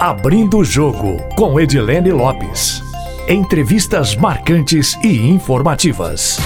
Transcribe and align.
Abrindo 0.00 0.56
o 0.56 0.64
Jogo, 0.64 1.18
com 1.36 1.60
Edilene 1.60 2.10
Lopes. 2.10 2.82
Entrevistas 3.28 4.16
marcantes 4.16 4.94
e 5.04 5.28
informativas. 5.28 6.38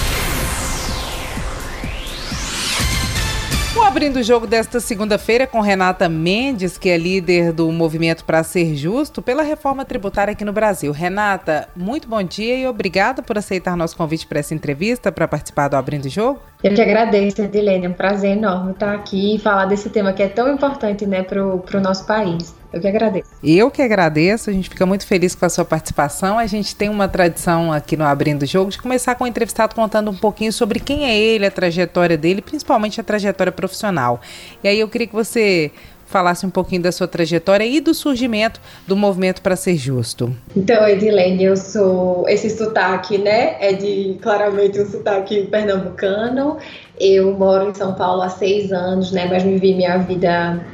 O 3.76 3.82
Abrindo 3.82 4.16
o 4.16 4.22
Jogo 4.24 4.48
desta 4.48 4.80
segunda-feira 4.80 5.46
com 5.46 5.60
Renata 5.60 6.08
Mendes, 6.08 6.76
que 6.76 6.88
é 6.88 6.98
líder 6.98 7.52
do 7.52 7.70
Movimento 7.70 8.24
para 8.24 8.42
Ser 8.42 8.74
Justo 8.74 9.22
pela 9.22 9.44
reforma 9.44 9.84
tributária 9.84 10.32
aqui 10.32 10.44
no 10.44 10.52
Brasil. 10.52 10.90
Renata, 10.90 11.68
muito 11.76 12.08
bom 12.08 12.24
dia 12.24 12.58
e 12.58 12.66
obrigada 12.66 13.22
por 13.22 13.38
aceitar 13.38 13.76
nosso 13.76 13.96
convite 13.96 14.26
para 14.26 14.40
essa 14.40 14.52
entrevista, 14.52 15.12
para 15.12 15.28
participar 15.28 15.68
do 15.68 15.76
Abrindo 15.76 16.06
o 16.06 16.10
Jogo. 16.10 16.40
Eu 16.64 16.72
que 16.72 16.80
agradeço, 16.80 17.42
Edilene. 17.42 17.84
É 17.84 17.88
um 17.90 17.92
prazer 17.92 18.38
enorme 18.38 18.72
estar 18.72 18.94
aqui 18.94 19.34
e 19.34 19.38
falar 19.38 19.66
desse 19.66 19.90
tema 19.90 20.14
que 20.14 20.22
é 20.22 20.28
tão 20.28 20.50
importante 20.50 21.04
né, 21.04 21.22
para 21.22 21.44
o 21.44 21.80
nosso 21.82 22.06
país. 22.06 22.54
Eu 22.72 22.80
que 22.80 22.88
agradeço. 22.88 23.28
Eu 23.44 23.70
que 23.70 23.82
agradeço, 23.82 24.48
a 24.48 24.52
gente 24.52 24.70
fica 24.70 24.86
muito 24.86 25.06
feliz 25.06 25.34
com 25.34 25.44
a 25.44 25.50
sua 25.50 25.66
participação. 25.66 26.38
A 26.38 26.46
gente 26.46 26.74
tem 26.74 26.88
uma 26.88 27.06
tradição 27.06 27.70
aqui 27.70 27.98
no 27.98 28.04
Abrindo 28.04 28.44
o 28.44 28.46
Jogo 28.46 28.70
de 28.70 28.80
começar 28.80 29.14
com 29.14 29.24
o 29.24 29.26
entrevistado 29.26 29.74
contando 29.74 30.10
um 30.10 30.16
pouquinho 30.16 30.50
sobre 30.54 30.80
quem 30.80 31.04
é 31.04 31.14
ele, 31.14 31.44
a 31.44 31.50
trajetória 31.50 32.16
dele, 32.16 32.40
principalmente 32.40 32.98
a 32.98 33.04
trajetória 33.04 33.52
profissional. 33.52 34.18
E 34.62 34.66
aí 34.66 34.80
eu 34.80 34.88
queria 34.88 35.06
que 35.06 35.14
você 35.14 35.70
falasse 36.14 36.46
um 36.46 36.50
pouquinho 36.50 36.80
da 36.80 36.92
sua 36.92 37.08
trajetória 37.08 37.64
e 37.64 37.80
do 37.80 37.92
surgimento 37.92 38.60
do 38.86 38.96
movimento 38.96 39.42
para 39.42 39.56
ser 39.56 39.76
justo. 39.76 40.32
Então, 40.54 40.86
Edilene, 40.86 41.42
eu 41.42 41.56
sou 41.56 42.24
esse 42.28 42.48
sotaque, 42.50 43.18
né? 43.18 43.56
É 43.58 43.72
de 43.72 44.16
claramente 44.22 44.80
um 44.80 44.86
sotaque 44.86 45.48
pernambucano. 45.48 46.58
Eu 47.00 47.36
moro 47.36 47.70
em 47.70 47.74
São 47.74 47.94
Paulo 47.94 48.22
há 48.22 48.28
seis 48.28 48.70
anos, 48.72 49.10
né? 49.10 49.26
Mas 49.28 49.42
vivi 49.42 49.74
minha 49.74 49.98
vida 49.98 50.64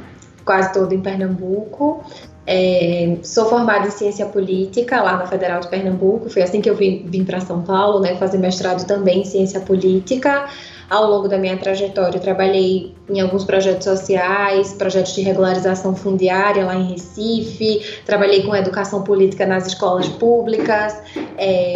quase 0.45 0.71
todo 0.73 0.93
em 0.93 1.01
Pernambuco. 1.01 2.03
É, 2.45 3.17
sou 3.23 3.45
formada 3.45 3.87
em 3.87 3.91
ciência 3.91 4.27
política 4.27 5.01
lá 5.01 5.17
na 5.17 5.25
Federal 5.25 5.59
de 5.59 5.69
Pernambuco. 5.69 6.29
Foi 6.29 6.43
assim 6.43 6.61
que 6.61 6.69
eu 6.69 6.75
vim, 6.75 7.03
vim 7.07 7.23
para 7.23 7.39
São 7.39 7.63
Paulo, 7.63 7.99
né? 7.99 8.15
Fazer 8.17 8.37
mestrado 8.37 8.85
também 8.85 9.21
em 9.21 9.25
ciência 9.25 9.59
política. 9.59 10.47
Ao 10.91 11.09
longo 11.09 11.29
da 11.29 11.37
minha 11.37 11.55
trajetória, 11.55 12.17
eu 12.17 12.21
trabalhei 12.21 12.93
em 13.09 13.21
alguns 13.21 13.45
projetos 13.45 13.85
sociais, 13.85 14.73
projetos 14.73 15.15
de 15.15 15.21
regularização 15.21 15.95
fundiária 15.95 16.65
lá 16.65 16.75
em 16.75 16.91
Recife. 16.91 18.01
Trabalhei 18.05 18.43
com 18.43 18.53
educação 18.53 19.01
política 19.01 19.45
nas 19.45 19.67
escolas 19.67 20.09
públicas. 20.09 21.01
É, 21.37 21.75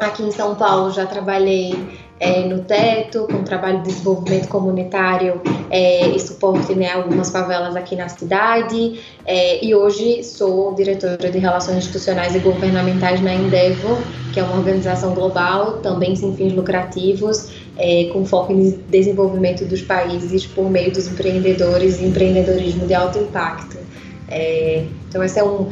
aqui 0.00 0.24
em 0.24 0.32
São 0.32 0.56
Paulo 0.56 0.90
já 0.90 1.06
trabalhei 1.06 1.78
é, 2.18 2.40
no 2.40 2.64
teto, 2.64 3.28
com 3.30 3.44
trabalho 3.44 3.78
de 3.82 3.90
desenvolvimento 3.90 4.48
comunitário 4.48 5.40
é, 5.70 6.08
e 6.08 6.18
suporte 6.18 6.74
né, 6.74 6.90
a 6.90 6.96
algumas 6.96 7.30
favelas 7.30 7.76
aqui 7.76 7.94
na 7.94 8.08
cidade. 8.08 9.00
É, 9.24 9.64
e 9.64 9.76
hoje 9.76 10.24
sou 10.24 10.74
diretora 10.74 11.30
de 11.30 11.38
Relações 11.38 11.78
Institucionais 11.78 12.34
e 12.34 12.40
Governamentais 12.40 13.20
na 13.20 13.32
Endeavor, 13.32 13.98
que 14.32 14.40
é 14.40 14.42
uma 14.42 14.56
organização 14.56 15.14
global, 15.14 15.78
também 15.78 16.16
sem 16.16 16.34
fins 16.34 16.52
lucrativos, 16.52 17.63
é, 17.76 18.10
com 18.12 18.24
foco 18.24 18.52
em 18.52 18.70
desenvolvimento 18.88 19.64
dos 19.64 19.82
países 19.82 20.46
por 20.46 20.70
meio 20.70 20.92
dos 20.92 21.08
empreendedores 21.08 22.00
e 22.00 22.04
empreendedorismo 22.04 22.86
de 22.86 22.94
alto 22.94 23.18
impacto. 23.18 23.78
É, 24.26 24.86
então, 25.08 25.22
esse 25.22 25.38
é 25.38 25.44
um, 25.44 25.68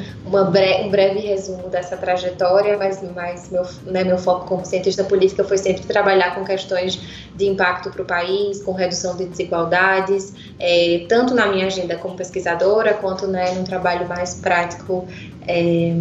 bre 0.50 0.83
um 0.84 0.91
breve 0.91 1.20
resumo 1.20 1.69
dessa 1.69 1.97
trajetória, 1.97 2.77
mas, 2.77 3.03
mas 3.14 3.50
meu, 3.50 3.62
né, 3.86 4.05
meu 4.05 4.19
foco 4.19 4.47
como 4.47 4.64
cientista 4.64 5.03
política 5.03 5.42
foi 5.42 5.58
sempre 5.58 5.84
trabalhar 5.84 6.34
com 6.34 6.45
questões 6.45 7.00
de 7.34 7.47
impacto 7.47 7.91
para 7.91 8.03
o 8.03 8.05
país, 8.05 8.62
com 8.62 8.73
redução 8.73 9.17
de 9.17 9.25
desigualdades, 9.25 10.34
é, 10.61 11.06
tanto 11.08 11.34
na 11.34 11.47
minha 11.47 11.67
agenda 11.67 11.97
como 11.97 12.14
pesquisadora, 12.14 12.95
quanto 12.95 13.27
né, 13.27 13.53
num 13.53 13.64
trabalho 13.64 14.06
mais 14.06 14.34
prático. 14.34 15.08
É, 15.48 15.92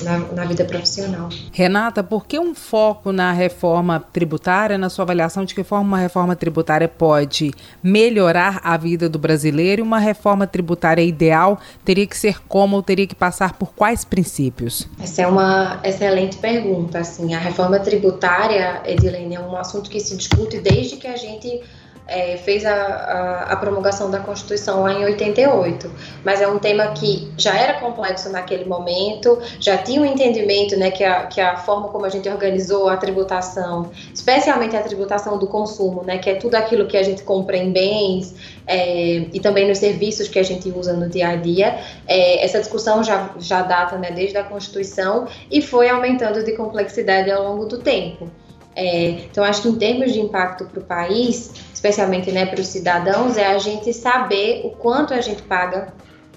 na, 0.00 0.18
na, 0.18 0.44
vida 0.44 0.64
profissional. 0.64 1.28
Renata, 1.52 2.02
por 2.02 2.26
que 2.26 2.38
um 2.38 2.54
foco 2.54 3.12
na 3.12 3.32
reforma 3.32 4.00
tributária, 4.12 4.78
na 4.78 4.88
sua 4.88 5.04
avaliação 5.04 5.44
de 5.44 5.54
que 5.54 5.62
forma 5.62 5.84
uma 5.84 5.98
reforma 5.98 6.34
tributária 6.34 6.88
pode 6.88 7.52
melhorar 7.82 8.60
a 8.64 8.76
vida 8.76 9.08
do 9.08 9.18
brasileiro 9.18 9.80
e 9.80 9.84
uma 9.84 9.98
reforma 9.98 10.46
tributária 10.46 11.02
ideal 11.02 11.60
teria 11.84 12.06
que 12.06 12.16
ser 12.16 12.40
como 12.46 12.76
ou 12.76 12.82
teria 12.82 13.06
que 13.06 13.14
passar 13.14 13.54
por 13.54 13.74
quais 13.74 14.04
princípios? 14.04 14.88
Essa 15.00 15.22
é 15.22 15.26
uma 15.26 15.80
excelente 15.84 16.36
pergunta. 16.38 16.98
Assim, 16.98 17.34
a 17.34 17.38
reforma 17.38 17.78
tributária, 17.78 18.82
Edilene, 18.84 19.34
é 19.34 19.40
um 19.40 19.56
assunto 19.56 19.90
que 19.90 20.00
se 20.00 20.16
discute 20.16 20.60
desde 20.60 20.96
que 20.96 21.06
a 21.06 21.16
gente 21.16 21.60
é, 22.06 22.36
fez 22.36 22.64
a, 22.64 22.74
a, 22.74 23.52
a, 23.52 23.56
promulgação 23.56 24.10
da 24.10 24.18
Constituição 24.18 24.82
lá 24.82 24.92
em 24.92 25.04
88, 25.04 25.90
mas 26.24 26.40
é 26.40 26.48
um 26.48 26.58
tema 26.58 26.88
que 26.88 27.32
já 27.38 27.56
era 27.56 27.80
complexo 27.80 28.28
naquele 28.30 28.64
momento, 28.64 29.38
já 29.60 29.78
tinha 29.78 30.00
um 30.00 30.04
entendimento 30.04 30.76
né, 30.76 30.90
que, 30.90 31.04
a, 31.04 31.26
que 31.26 31.40
a 31.40 31.56
forma 31.56 31.88
como 31.88 32.04
a 32.04 32.08
gente 32.08 32.28
organizou 32.28 32.88
a 32.88 32.96
tributação, 32.96 33.90
especialmente 34.12 34.76
a 34.76 34.82
tributação 34.82 35.38
do 35.38 35.46
consumo, 35.46 36.02
né, 36.02 36.18
que 36.18 36.28
é 36.28 36.34
tudo 36.34 36.54
aquilo 36.56 36.86
que 36.86 36.96
a 36.96 37.02
gente 37.02 37.22
compra 37.22 37.56
em 37.56 37.72
bens 37.72 38.34
é, 38.66 39.26
e 39.32 39.40
também 39.40 39.68
nos 39.68 39.78
serviços 39.78 40.28
que 40.28 40.38
a 40.38 40.42
gente 40.42 40.70
usa 40.70 40.92
no 40.92 41.08
dia 41.08 41.28
a 41.28 41.36
dia, 41.36 41.78
é, 42.06 42.44
essa 42.44 42.58
discussão 42.58 43.02
já, 43.02 43.30
já 43.38 43.62
data 43.62 43.96
né, 43.96 44.10
desde 44.10 44.36
a 44.36 44.44
Constituição 44.44 45.26
e 45.50 45.62
foi 45.62 45.88
aumentando 45.88 46.42
de 46.42 46.52
complexidade 46.52 47.30
ao 47.30 47.42
longo 47.44 47.66
do 47.66 47.78
tempo. 47.78 48.28
É, 48.74 49.10
então, 49.10 49.44
acho 49.44 49.62
que 49.62 49.68
em 49.68 49.74
termos 49.76 50.12
de 50.12 50.20
impacto 50.20 50.64
para 50.64 50.80
o 50.80 50.82
país, 50.82 51.52
especialmente 51.72 52.30
né, 52.32 52.46
para 52.46 52.60
os 52.60 52.66
cidadãos, 52.68 53.36
é 53.36 53.46
a 53.46 53.58
gente 53.58 53.92
saber 53.92 54.62
o 54.64 54.70
quanto 54.70 55.12
a 55.12 55.20
gente 55.20 55.42
paga 55.42 55.92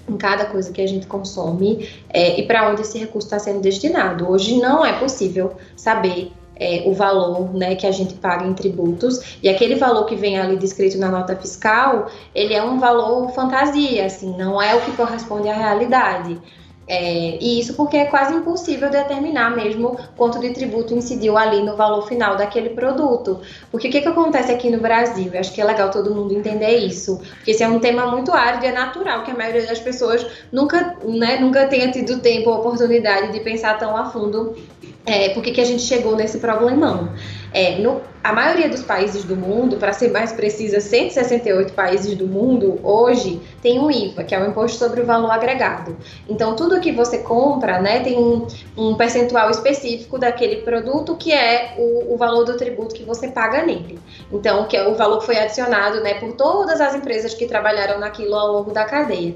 em 0.07 0.18
cada 0.18 0.46
coisa 0.46 0.72
que 0.72 0.81
a 0.81 0.88
gente 0.88 1.07
consome 1.07 1.90
é, 2.09 2.40
e 2.40 2.44
para 2.46 2.69
onde 2.69 2.81
esse 2.81 2.97
recurso 2.97 3.28
está 3.28 3.40
sendo 3.40 3.62
destinado. 3.62 4.29
Hoje 4.29 4.57
não 4.59 4.85
é 4.85 4.94
possível 4.94 5.53
saber 5.75 6.31
é, 6.56 6.84
o 6.85 6.94
valor 6.94 7.53
né, 7.53 7.75
que 7.75 7.85
a 7.85 7.91
gente 7.91 8.13
paga 8.16 8.46
em 8.46 8.53
tributos 8.53 9.38
e 9.41 9.50
aquele 9.50 9.75
valor 9.75 10.06
que 10.06 10.16
vem 10.16 10.40
ali 10.40 10.57
descrito 10.57 10.97
na 10.97 11.09
nota 11.09 11.35
fiscal, 11.35 12.09
ele 12.34 12.53
é 12.53 12.63
um 12.63 12.79
valor 12.79 13.29
fantasia, 13.31 14.06
assim, 14.06 14.35
não 14.38 14.62
é 14.62 14.75
o 14.75 14.81
que 14.81 14.91
corresponde 14.91 15.50
à 15.50 15.53
realidade. 15.53 16.40
É, 16.88 17.38
e 17.41 17.59
isso 17.59 17.73
porque 17.73 17.97
é 17.97 18.06
quase 18.06 18.35
impossível 18.35 18.90
determinar 18.90 19.56
mesmo 19.56 19.97
quanto 20.16 20.40
de 20.40 20.51
tributo 20.51 20.94
incidiu 20.94 21.35
ali 21.38 21.63
no 21.63 21.75
valor 21.75 22.07
final 22.07 22.35
daquele 22.35 22.69
produto. 22.69 23.41
Porque 23.72 23.88
o 23.88 23.91
que, 23.91 24.01
que 24.01 24.07
acontece 24.07 24.51
aqui 24.51 24.69
no 24.69 24.79
Brasil? 24.79 25.31
Eu 25.34 25.40
acho 25.40 25.51
que 25.53 25.62
é 25.62 25.66
legal 25.66 25.90
todo 25.90 26.13
mundo 26.13 26.34
entender 26.34 26.78
isso. 26.78 27.19
Porque 27.38 27.51
esse 27.51 27.63
é 27.63 27.68
um 27.68 27.79
tema 27.79 28.06
muito 28.07 28.31
árido 28.31 28.66
e 28.66 28.68
é 28.68 28.72
natural 28.72 29.23
que 29.23 29.31
a 29.31 29.35
maioria 29.35 29.66
das 29.66 29.79
pessoas 29.79 30.25
nunca, 30.51 30.97
né, 31.03 31.40
nunca 31.40 31.68
tenha 31.68 31.91
tido 31.91 32.19
tempo 32.19 32.50
ou 32.50 32.59
oportunidade 32.59 33.31
de 33.31 33.40
pensar 33.40 33.79
tão 33.79 33.97
a 33.97 34.06
fundo 34.12 34.56
é, 35.05 35.29
por 35.29 35.43
que, 35.43 35.61
a 35.61 35.66
gente 35.66 35.83
chegou 35.83 36.16
nesse 36.16 36.39
problemão. 36.39 37.13
É, 37.53 37.77
no, 37.77 38.01
a 38.23 38.33
maioria 38.33 38.67
dos 38.67 38.81
países 38.81 39.23
do 39.23 39.35
mundo, 39.35 39.77
para 39.77 39.93
ser 39.93 40.11
mais 40.11 40.33
precisa, 40.33 40.79
168 40.79 41.73
países 41.73 42.16
do 42.16 42.27
mundo 42.27 42.79
hoje 42.83 43.39
tem 43.61 43.79
um 43.79 43.91
IVA, 43.91 44.23
que 44.23 44.33
é 44.33 44.41
o 44.41 44.49
Imposto 44.49 44.79
sobre 44.79 45.01
o 45.01 45.05
Valor 45.05 45.29
Agregado. 45.29 45.95
Então, 46.27 46.55
tudo 46.55 46.79
que 46.79 46.91
você 46.91 47.19
compra 47.19 47.79
né, 47.79 47.99
tem 47.99 48.17
um, 48.17 48.47
um 48.75 48.95
percentual 48.95 49.49
específico 49.51 50.17
daquele 50.17 50.57
produto 50.63 51.16
que 51.16 51.31
é 51.31 51.75
o, 51.77 52.16
o, 52.16 52.17
valor 52.17 52.43
do 52.43 52.57
tributo 52.57 52.95
que 52.95 53.03
você 53.03 53.27
paga 53.27 53.63
nele. 53.63 53.99
Então, 54.31 54.66
que 54.67 54.75
é 54.75 54.87
o 54.87 54.95
valor 54.95 55.19
que 55.19 55.27
foi 55.27 55.37
adicionado 55.37 56.01
né, 56.01 56.16
por 56.16 56.33
todas 56.33 56.81
as 56.81 56.95
empresas 56.95 57.33
que 57.35 57.45
trabalharam 57.45 57.99
naquilo 57.99 58.35
ao 58.35 58.51
longo 58.51 58.72
da 58.72 58.85
cadeia. 58.85 59.35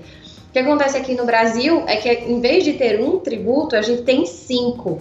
O 0.49 0.51
que 0.51 0.57
acontece 0.57 0.97
aqui 0.97 1.13
no 1.13 1.25
Brasil 1.25 1.83
é 1.85 1.95
que, 1.95 2.09
em 2.09 2.41
vez 2.41 2.63
de 2.63 2.73
ter 2.73 2.99
um 2.99 3.19
tributo, 3.19 3.75
a 3.75 3.83
gente 3.83 4.01
tem 4.01 4.25
cinco. 4.25 4.99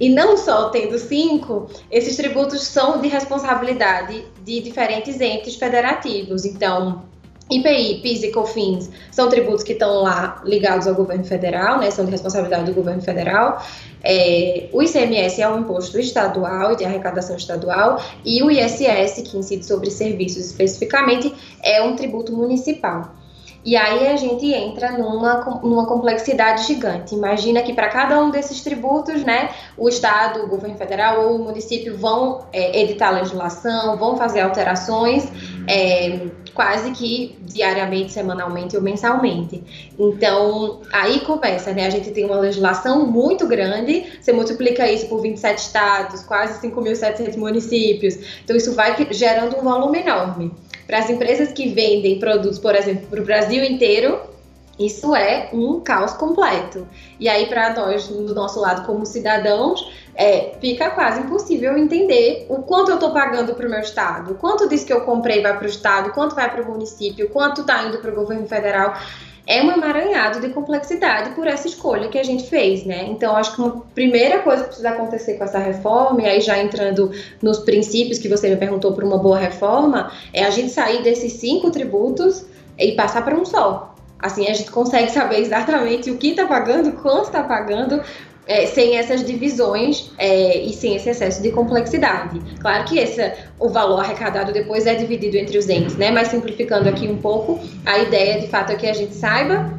E 0.00 0.08
não 0.08 0.36
só 0.36 0.70
tendo 0.70 0.98
cinco, 0.98 1.68
esses 1.90 2.16
tributos 2.16 2.62
são 2.62 3.00
de 3.00 3.08
responsabilidade 3.08 4.24
de 4.44 4.60
diferentes 4.60 5.20
entes 5.20 5.56
federativos. 5.56 6.44
Então, 6.44 7.02
IPI, 7.50 8.00
PIS 8.02 8.22
e 8.24 8.30
COFINS 8.30 8.90
são 9.10 9.28
tributos 9.28 9.62
que 9.62 9.72
estão 9.72 10.02
lá 10.02 10.42
ligados 10.44 10.86
ao 10.86 10.94
governo 10.94 11.24
federal, 11.24 11.78
né, 11.78 11.90
são 11.90 12.04
de 12.04 12.10
responsabilidade 12.10 12.66
do 12.66 12.74
governo 12.74 13.00
federal. 13.00 13.64
É, 14.04 14.68
o 14.72 14.82
ICMS 14.82 15.40
é 15.40 15.48
um 15.48 15.60
imposto 15.60 15.98
estadual 15.98 16.72
e 16.72 16.76
de 16.76 16.84
arrecadação 16.84 17.36
estadual, 17.36 18.02
e 18.24 18.42
o 18.42 18.50
ISS, 18.50 19.22
que 19.22 19.38
incide 19.38 19.64
sobre 19.64 19.90
serviços 19.90 20.46
especificamente, 20.46 21.34
é 21.62 21.82
um 21.82 21.96
tributo 21.96 22.36
municipal. 22.36 23.14
E 23.68 23.76
aí 23.76 24.08
a 24.08 24.16
gente 24.16 24.50
entra 24.50 24.92
numa, 24.92 25.60
numa 25.62 25.84
complexidade 25.84 26.66
gigante. 26.66 27.14
Imagina 27.14 27.60
que 27.60 27.74
para 27.74 27.88
cada 27.88 28.18
um 28.18 28.30
desses 28.30 28.62
tributos, 28.62 29.22
né, 29.22 29.50
o 29.76 29.90
Estado, 29.90 30.42
o 30.42 30.48
governo 30.48 30.74
federal 30.78 31.26
ou 31.26 31.36
o 31.36 31.44
município 31.44 31.94
vão 31.94 32.46
é, 32.50 32.80
editar 32.80 33.10
legislação, 33.10 33.98
vão 33.98 34.16
fazer 34.16 34.40
alterações 34.40 35.28
é, 35.68 36.28
quase 36.54 36.92
que 36.92 37.38
diariamente, 37.42 38.10
semanalmente 38.10 38.74
ou 38.74 38.82
mensalmente. 38.82 39.62
Então, 39.98 40.80
aí 40.90 41.20
começa, 41.20 41.70
né? 41.74 41.86
A 41.88 41.90
gente 41.90 42.10
tem 42.10 42.24
uma 42.24 42.40
legislação 42.40 43.06
muito 43.06 43.46
grande, 43.46 44.06
você 44.18 44.32
multiplica 44.32 44.90
isso 44.90 45.08
por 45.08 45.20
27 45.20 45.58
estados, 45.58 46.22
quase 46.22 46.58
5.700 46.66 47.36
municípios. 47.36 48.18
Então, 48.42 48.56
isso 48.56 48.74
vai 48.74 48.96
gerando 49.10 49.58
um 49.58 49.62
volume 49.62 49.98
enorme 49.98 50.54
para 50.88 51.00
as 51.00 51.10
empresas 51.10 51.52
que 51.52 51.68
vendem 51.68 52.18
produtos, 52.18 52.58
por 52.58 52.74
exemplo, 52.74 53.06
para 53.08 53.20
o 53.20 53.24
Brasil 53.24 53.62
inteiro, 53.62 54.18
Isso 54.78 55.14
é 55.14 55.50
um 55.52 55.80
caos 55.80 56.12
completo. 56.12 56.86
E 57.18 57.28
aí, 57.28 57.46
para 57.46 57.74
nós, 57.74 58.06
do 58.06 58.32
nosso 58.32 58.60
lado, 58.60 58.86
como 58.86 59.04
cidadãos, 59.04 59.92
é, 60.14 60.52
fica 60.60 60.90
quase 60.90 61.20
impossível 61.20 61.76
entender 61.76 62.46
o 62.48 62.62
quanto 62.62 62.90
eu 62.90 62.94
estou 62.94 63.12
pagando 63.12 63.54
para 63.54 63.66
o 63.66 63.70
meu 63.70 63.80
estado, 63.80 64.36
quanto 64.36 64.68
disso 64.68 64.86
que 64.86 64.92
eu 64.92 65.00
comprei 65.00 65.42
vai 65.42 65.56
para 65.56 65.66
o 65.66 65.68
estado, 65.68 66.12
quanto 66.12 66.36
vai 66.36 66.48
para 66.48 66.62
o 66.62 66.70
município, 66.70 67.28
quanto 67.30 67.62
está 67.62 67.84
indo 67.84 67.98
para 67.98 68.12
o 68.12 68.14
governo 68.14 68.46
federal. 68.46 68.94
É 69.50 69.62
um 69.62 69.72
emaranhado 69.72 70.40
de 70.40 70.50
complexidade 70.50 71.30
por 71.30 71.46
essa 71.46 71.66
escolha 71.66 72.08
que 72.08 72.18
a 72.18 72.22
gente 72.22 72.46
fez, 72.50 72.84
né? 72.84 73.06
Então, 73.08 73.34
acho 73.34 73.54
que 73.54 73.62
uma 73.62 73.80
primeira 73.94 74.40
coisa 74.40 74.64
que 74.64 74.68
precisa 74.68 74.90
acontecer 74.90 75.38
com 75.38 75.44
essa 75.44 75.58
reforma, 75.58 76.20
e 76.20 76.26
aí 76.26 76.40
já 76.42 76.58
entrando 76.58 77.10
nos 77.40 77.60
princípios 77.60 78.18
que 78.18 78.28
você 78.28 78.50
me 78.50 78.56
perguntou 78.56 78.92
para 78.92 79.06
uma 79.06 79.16
boa 79.16 79.38
reforma, 79.38 80.12
é 80.34 80.44
a 80.44 80.50
gente 80.50 80.68
sair 80.68 81.02
desses 81.02 81.32
cinco 81.32 81.70
tributos 81.70 82.44
e 82.78 82.92
passar 82.92 83.24
para 83.24 83.34
um 83.34 83.46
só. 83.46 83.94
Assim, 84.18 84.46
a 84.48 84.52
gente 84.52 84.70
consegue 84.70 85.10
saber 85.10 85.40
exatamente 85.40 86.10
o 86.10 86.18
que 86.18 86.28
está 86.28 86.46
pagando, 86.46 86.92
quanto 87.00 87.24
está 87.24 87.42
pagando, 87.42 88.02
é, 88.48 88.66
sem 88.66 88.96
essas 88.96 89.22
divisões 89.22 90.10
é, 90.16 90.58
e 90.58 90.72
sem 90.72 90.96
esse 90.96 91.10
excesso 91.10 91.42
de 91.42 91.52
complexidade. 91.52 92.40
Claro 92.60 92.84
que 92.84 92.98
esse, 92.98 93.32
o 93.60 93.68
valor 93.68 94.00
arrecadado 94.00 94.52
depois 94.52 94.86
é 94.86 94.94
dividido 94.94 95.36
entre 95.36 95.58
os 95.58 95.68
entes, 95.68 95.96
né? 95.96 96.10
Mas 96.10 96.28
simplificando 96.28 96.88
aqui 96.88 97.06
um 97.06 97.18
pouco, 97.18 97.60
a 97.84 97.98
ideia 97.98 98.40
de 98.40 98.48
fato 98.48 98.72
é 98.72 98.76
que 98.76 98.86
a 98.86 98.94
gente 98.94 99.14
saiba 99.14 99.70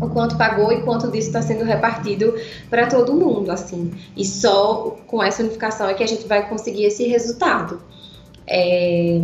o 0.00 0.10
quanto 0.10 0.36
pagou 0.36 0.70
e 0.70 0.82
quanto 0.82 1.10
disso 1.10 1.28
está 1.28 1.40
sendo 1.40 1.64
repartido 1.64 2.34
para 2.68 2.86
todo 2.86 3.14
mundo, 3.14 3.50
assim. 3.50 3.92
E 4.14 4.24
só 4.24 4.96
com 5.06 5.22
essa 5.22 5.42
unificação 5.42 5.88
é 5.88 5.94
que 5.94 6.04
a 6.04 6.06
gente 6.06 6.28
vai 6.28 6.46
conseguir 6.48 6.84
esse 6.84 7.04
resultado. 7.08 7.80
É... 8.46 9.18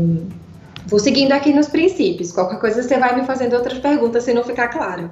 Vou 0.86 0.98
seguindo 0.98 1.32
aqui 1.32 1.52
nos 1.52 1.68
princípios. 1.68 2.32
Qualquer 2.32 2.58
coisa 2.58 2.82
você 2.82 2.98
vai 2.98 3.14
me 3.14 3.24
fazendo 3.24 3.54
outras 3.54 3.78
perguntas 3.78 4.24
se 4.24 4.34
não 4.34 4.44
ficar 4.44 4.68
claro. 4.68 5.10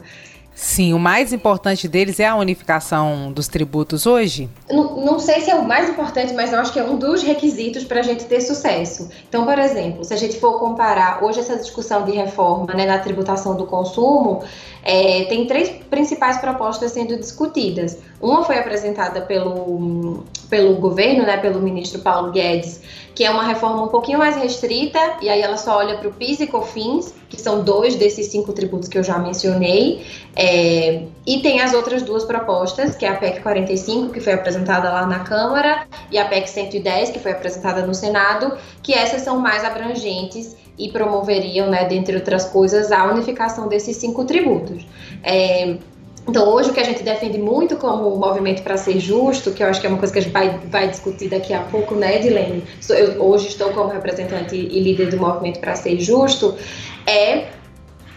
Sim, 0.54 0.93
o 0.93 0.99
mais 0.99 1.32
importante 1.32 1.88
deles 1.88 2.20
é 2.20 2.26
a 2.26 2.37
unificação 2.37 3.32
dos 3.32 3.49
tributos 3.49 4.06
hoje? 4.06 4.50
Não, 4.70 4.96
não 5.04 5.19
sei 5.19 5.40
se 5.40 5.50
é 5.50 5.54
o 5.54 5.66
mais 5.66 5.88
importante, 5.88 6.34
mas 6.34 6.52
eu 6.52 6.58
acho 6.60 6.72
que 6.72 6.78
é 6.78 6.84
um 6.84 6.96
dos 6.96 7.22
requisitos 7.22 7.84
para 7.84 8.00
a 8.00 8.02
gente 8.02 8.25
ter 8.26 8.40
sucesso. 8.40 9.08
Então, 9.28 9.44
por 9.46 9.58
exemplo, 9.58 10.04
se 10.04 10.12
a 10.12 10.16
gente 10.16 10.38
for 10.38 10.58
comparar 10.58 11.25
hoje 11.25 11.40
essa 11.40 11.56
discussão 11.56 12.04
de 12.04 12.12
reforma 12.12 12.75
né, 12.75 12.84
na 12.84 12.99
tributação 12.99 13.56
do 13.56 13.66
consumo, 13.66 14.43
é, 14.82 15.25
tem 15.25 15.46
três 15.46 15.70
principais 15.88 16.38
propostas 16.38 16.93
sendo 16.93 17.16
discutidas. 17.16 17.98
Uma 18.20 18.44
foi 18.44 18.58
apresentada 18.58 19.22
pelo, 19.22 20.25
pelo 20.52 20.75
governo, 20.75 21.25
né, 21.25 21.38
pelo 21.38 21.62
ministro 21.62 22.00
Paulo 22.00 22.31
Guedes, 22.31 22.82
que 23.14 23.25
é 23.25 23.31
uma 23.31 23.43
reforma 23.43 23.84
um 23.84 23.88
pouquinho 23.88 24.19
mais 24.19 24.37
restrita, 24.37 24.99
e 25.22 25.31
aí 25.31 25.40
ela 25.40 25.56
só 25.56 25.78
olha 25.78 25.96
para 25.96 26.06
o 26.06 26.12
PIS 26.12 26.40
e 26.40 26.46
COFINS, 26.46 27.14
que 27.26 27.40
são 27.40 27.64
dois 27.64 27.96
desses 27.96 28.26
cinco 28.26 28.52
tributos 28.52 28.87
que 28.87 28.99
eu 28.99 29.02
já 29.02 29.19
mencionei, 29.19 30.04
é, 30.37 31.04
e 31.26 31.40
tem 31.40 31.62
as 31.62 31.72
outras 31.72 32.02
duas 32.02 32.26
propostas, 32.26 32.94
que 32.94 33.06
é 33.06 33.08
a 33.08 33.14
PEC 33.14 33.40
45, 33.40 34.12
que 34.12 34.20
foi 34.20 34.34
apresentada 34.34 34.93
lá 34.93 35.06
na 35.06 35.20
Câmara, 35.20 35.87
e 36.10 36.19
a 36.19 36.26
PEC 36.26 36.50
110, 36.50 37.08
que 37.08 37.19
foi 37.19 37.32
apresentada 37.32 37.87
no 37.87 37.94
Senado, 37.94 38.55
que 38.82 38.93
essas 38.93 39.22
são 39.22 39.38
mais 39.38 39.64
abrangentes 39.64 40.55
e 40.78 40.90
promoveriam, 40.90 41.70
né, 41.70 41.87
dentre 41.87 42.14
outras 42.14 42.44
coisas, 42.44 42.93
a 42.93 43.06
unificação 43.06 43.69
desses 43.69 43.96
cinco 43.96 44.26
tributos. 44.26 44.87
É, 45.22 45.78
então, 46.28 46.48
hoje 46.48 46.70
o 46.70 46.72
que 46.72 46.80
a 46.80 46.84
gente 46.84 47.02
defende 47.02 47.36
muito 47.38 47.76
como 47.76 48.16
movimento 48.16 48.62
para 48.62 48.76
ser 48.76 49.00
justo, 49.00 49.50
que 49.50 49.62
eu 49.62 49.66
acho 49.66 49.80
que 49.80 49.86
é 49.86 49.90
uma 49.90 49.98
coisa 49.98 50.12
que 50.12 50.20
a 50.20 50.22
gente 50.22 50.32
vai, 50.32 50.56
vai 50.70 50.88
discutir 50.88 51.28
daqui 51.28 51.52
a 51.52 51.60
pouco, 51.62 51.94
né, 51.96 52.16
Edilene? 52.16 52.62
Eu 52.88 53.22
hoje 53.22 53.48
estou 53.48 53.70
como 53.72 53.90
representante 53.90 54.54
e 54.54 54.80
líder 54.80 55.10
do 55.10 55.16
movimento 55.16 55.58
para 55.58 55.74
ser 55.74 55.98
justo, 55.98 56.56
é 57.06 57.48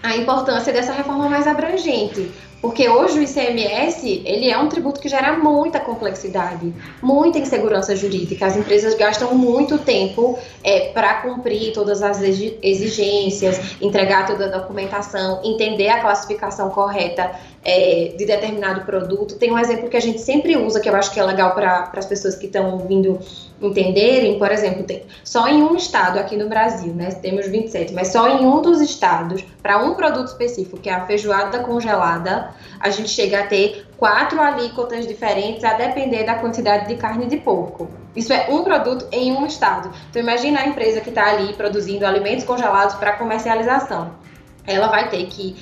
a 0.03 0.15
importância 0.17 0.71
dessa 0.71 0.93
reforma 0.93 1.27
mais 1.27 1.47
abrangente. 1.47 2.31
Porque 2.65 2.89
hoje 2.89 3.19
o 3.19 3.21
ICMS, 3.21 4.23
ele 4.25 4.49
é 4.49 4.57
um 4.57 4.67
tributo 4.67 4.99
que 4.99 5.07
gera 5.07 5.37
muita 5.37 5.79
complexidade, 5.79 6.73
muita 6.99 7.37
insegurança 7.37 7.95
jurídica. 7.95 8.47
As 8.47 8.57
empresas 8.57 8.95
gastam 8.95 9.35
muito 9.35 9.77
tempo 9.77 10.35
é, 10.63 10.89
para 10.89 11.21
cumprir 11.21 11.73
todas 11.73 12.01
as 12.01 12.19
exigências, 12.23 13.77
entregar 13.79 14.25
toda 14.25 14.45
a 14.47 14.57
documentação, 14.57 15.41
entender 15.43 15.89
a 15.89 16.01
classificação 16.01 16.71
correta 16.71 17.35
é, 17.63 18.15
de 18.17 18.25
determinado 18.25 18.81
produto. 18.81 19.35
Tem 19.35 19.51
um 19.51 19.59
exemplo 19.59 19.87
que 19.87 19.97
a 19.97 20.01
gente 20.01 20.19
sempre 20.19 20.57
usa, 20.57 20.79
que 20.79 20.89
eu 20.89 20.95
acho 20.95 21.13
que 21.13 21.19
é 21.19 21.23
legal 21.23 21.53
para 21.53 21.91
as 21.93 22.05
pessoas 22.07 22.35
que 22.35 22.47
estão 22.47 22.71
ouvindo 22.73 23.19
entenderem. 23.61 24.37
Por 24.37 24.51
exemplo, 24.51 24.83
tem, 24.83 25.03
só 25.23 25.47
em 25.47 25.63
um 25.63 25.75
estado 25.75 26.19
aqui 26.19 26.35
no 26.35 26.47
Brasil, 26.47 26.93
né? 26.93 27.11
Temos 27.11 27.47
27, 27.47 27.93
mas 27.93 28.09
só 28.09 28.27
em 28.27 28.45
um 28.45 28.61
dos 28.61 28.81
estados, 28.81 29.43
para 29.61 29.83
um 29.83 29.93
produto 29.93 30.27
específico, 30.27 30.77
que 30.77 30.89
é 30.89 30.93
a 30.93 31.05
feijoada 31.05 31.59
congelada, 31.59 32.51
a 32.79 32.89
gente 32.89 33.09
chega 33.09 33.39
a 33.39 33.47
ter 33.47 33.85
quatro 33.97 34.41
alíquotas 34.41 35.07
diferentes 35.07 35.63
a 35.63 35.73
depender 35.73 36.23
da 36.23 36.35
quantidade 36.35 36.87
de 36.87 36.95
carne 36.95 37.25
de 37.27 37.37
porco. 37.37 37.89
Isso 38.15 38.31
é 38.31 38.47
um 38.49 38.63
produto 38.63 39.07
em 39.11 39.31
um 39.33 39.45
estado. 39.45 39.91
Então 40.09 40.21
imagina 40.21 40.61
a 40.61 40.67
empresa 40.67 41.01
que 41.01 41.09
está 41.09 41.31
ali 41.31 41.53
produzindo 41.53 42.05
alimentos 42.05 42.45
congelados 42.45 42.95
para 42.95 43.13
comercialização 43.13 44.24
ela 44.67 44.87
vai 44.87 45.09
ter 45.09 45.25
que, 45.27 45.55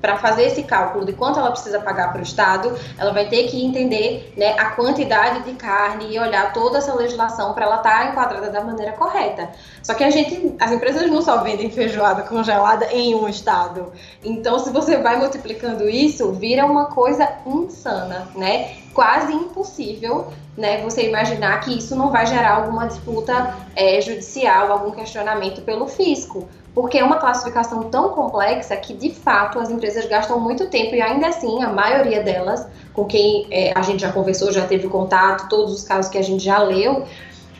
para 0.00 0.16
fazer 0.16 0.44
esse 0.44 0.62
cálculo 0.62 1.04
de 1.04 1.12
quanto 1.12 1.38
ela 1.38 1.50
precisa 1.50 1.80
pagar 1.80 2.12
para 2.12 2.20
o 2.20 2.22
Estado, 2.22 2.76
ela 2.98 3.12
vai 3.12 3.28
ter 3.28 3.48
que 3.48 3.64
entender 3.64 4.32
né, 4.36 4.58
a 4.58 4.70
quantidade 4.70 5.44
de 5.44 5.52
carne 5.54 6.12
e 6.12 6.18
olhar 6.18 6.52
toda 6.52 6.78
essa 6.78 6.94
legislação 6.94 7.52
para 7.54 7.66
ela 7.66 7.76
estar 7.76 7.98
tá 7.98 8.10
enquadrada 8.10 8.50
da 8.50 8.62
maneira 8.62 8.92
correta. 8.92 9.50
Só 9.82 9.94
que 9.94 10.04
a 10.04 10.10
gente, 10.10 10.54
as 10.60 10.72
empresas 10.72 11.10
não 11.10 11.22
só 11.22 11.38
vendem 11.38 11.70
feijoada 11.70 12.22
congelada 12.22 12.86
em 12.92 13.14
um 13.14 13.28
Estado. 13.28 13.92
Então, 14.24 14.58
se 14.58 14.70
você 14.70 14.96
vai 14.98 15.16
multiplicando 15.16 15.88
isso, 15.88 16.32
vira 16.32 16.66
uma 16.66 16.86
coisa 16.86 17.28
insana, 17.46 18.28
né? 18.34 18.76
Quase 18.92 19.32
impossível 19.32 20.32
né, 20.58 20.82
você 20.82 21.08
imaginar 21.08 21.60
que 21.60 21.78
isso 21.78 21.96
não 21.96 22.10
vai 22.10 22.26
gerar 22.26 22.56
alguma 22.56 22.86
disputa 22.86 23.56
é, 23.74 24.00
judicial, 24.00 24.70
algum 24.70 24.90
questionamento 24.90 25.62
pelo 25.62 25.86
fisco 25.86 26.46
porque 26.78 26.96
é 26.96 27.02
uma 27.02 27.16
classificação 27.16 27.90
tão 27.90 28.10
complexa 28.10 28.76
que, 28.76 28.94
de 28.94 29.10
fato, 29.10 29.58
as 29.58 29.68
empresas 29.68 30.06
gastam 30.06 30.38
muito 30.38 30.68
tempo 30.68 30.94
e, 30.94 31.02
ainda 31.02 31.26
assim, 31.26 31.60
a 31.60 31.72
maioria 31.72 32.22
delas, 32.22 32.64
com 32.92 33.04
quem 33.04 33.48
é, 33.50 33.72
a 33.76 33.82
gente 33.82 34.00
já 34.00 34.12
conversou, 34.12 34.52
já 34.52 34.64
teve 34.64 34.86
contato, 34.86 35.48
todos 35.48 35.74
os 35.74 35.82
casos 35.82 36.08
que 36.08 36.16
a 36.16 36.22
gente 36.22 36.44
já 36.44 36.58
leu, 36.58 37.04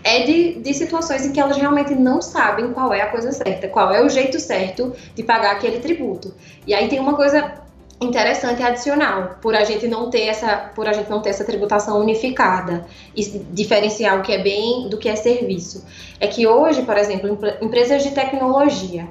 é 0.04 0.22
de, 0.22 0.60
de 0.60 0.72
situações 0.72 1.26
em 1.26 1.32
que 1.32 1.40
elas 1.40 1.56
realmente 1.56 1.96
não 1.96 2.22
sabem 2.22 2.72
qual 2.72 2.92
é 2.94 3.02
a 3.02 3.08
coisa 3.08 3.32
certa, 3.32 3.66
qual 3.66 3.92
é 3.92 4.00
o 4.00 4.08
jeito 4.08 4.38
certo 4.38 4.94
de 5.16 5.24
pagar 5.24 5.50
aquele 5.50 5.80
tributo. 5.80 6.32
E 6.64 6.72
aí 6.72 6.88
tem 6.88 7.00
uma 7.00 7.14
coisa 7.14 7.54
interessante 8.00 8.62
adicional, 8.62 9.38
por 9.42 9.54
a 9.54 9.64
gente 9.64 9.88
não 9.88 10.08
ter 10.08 10.22
essa, 10.22 10.56
por 10.74 10.86
a 10.86 10.92
gente 10.92 11.10
não 11.10 11.20
ter 11.20 11.30
essa 11.30 11.44
tributação 11.44 11.98
unificada 12.00 12.86
e 13.14 13.24
diferenciar 13.50 14.18
o 14.18 14.22
que 14.22 14.32
é 14.32 14.38
bem 14.38 14.88
do 14.88 14.96
que 14.96 15.08
é 15.08 15.16
serviço. 15.16 15.84
É 16.20 16.26
que 16.26 16.46
hoje, 16.46 16.82
por 16.82 16.96
exemplo, 16.96 17.38
empresas 17.60 18.02
de 18.02 18.12
tecnologia 18.12 19.08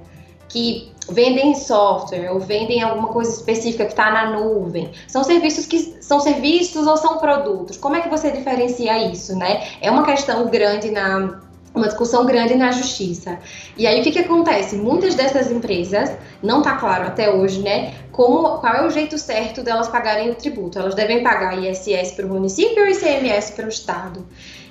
que 0.47 0.91
vendem 1.09 1.55
software 1.55 2.31
ou 2.31 2.39
vendem 2.39 2.81
alguma 2.81 3.09
coisa 3.09 3.31
específica 3.31 3.85
que 3.85 3.91
está 3.91 4.11
na 4.11 4.31
nuvem, 4.31 4.91
são 5.07 5.23
serviços 5.23 5.65
que 5.65 5.97
são 6.01 6.19
serviços 6.19 6.87
ou 6.87 6.95
são 6.95 7.17
produtos. 7.17 7.77
Como 7.77 7.95
é 7.95 8.01
que 8.01 8.09
você 8.09 8.31
diferencia 8.31 9.11
isso, 9.11 9.37
né? 9.37 9.67
É 9.81 9.91
uma 9.91 10.05
questão 10.05 10.47
grande 10.47 10.91
na 10.91 11.41
uma 11.77 11.87
discussão 11.87 12.25
grande 12.25 12.55
na 12.55 12.71
justiça. 12.71 13.39
E 13.77 13.87
aí 13.87 13.99
o 13.99 14.03
que, 14.03 14.11
que 14.11 14.19
acontece? 14.19 14.75
Muitas 14.75 15.15
dessas 15.15 15.51
empresas, 15.51 16.11
não 16.41 16.59
está 16.59 16.75
claro 16.75 17.07
até 17.07 17.29
hoje, 17.29 17.61
né, 17.61 17.93
como, 18.11 18.57
qual 18.59 18.73
é 18.73 18.85
o 18.85 18.89
jeito 18.89 19.17
certo 19.17 19.63
delas 19.63 19.87
pagarem 19.87 20.29
o 20.29 20.35
tributo. 20.35 20.79
Elas 20.79 20.95
devem 20.95 21.23
pagar 21.23 21.57
ISS 21.57 22.11
para 22.11 22.25
o 22.25 22.29
município 22.29 22.83
ou 22.83 22.89
ICMS 22.89 23.53
para 23.53 23.65
o 23.65 23.69
Estado. 23.69 24.25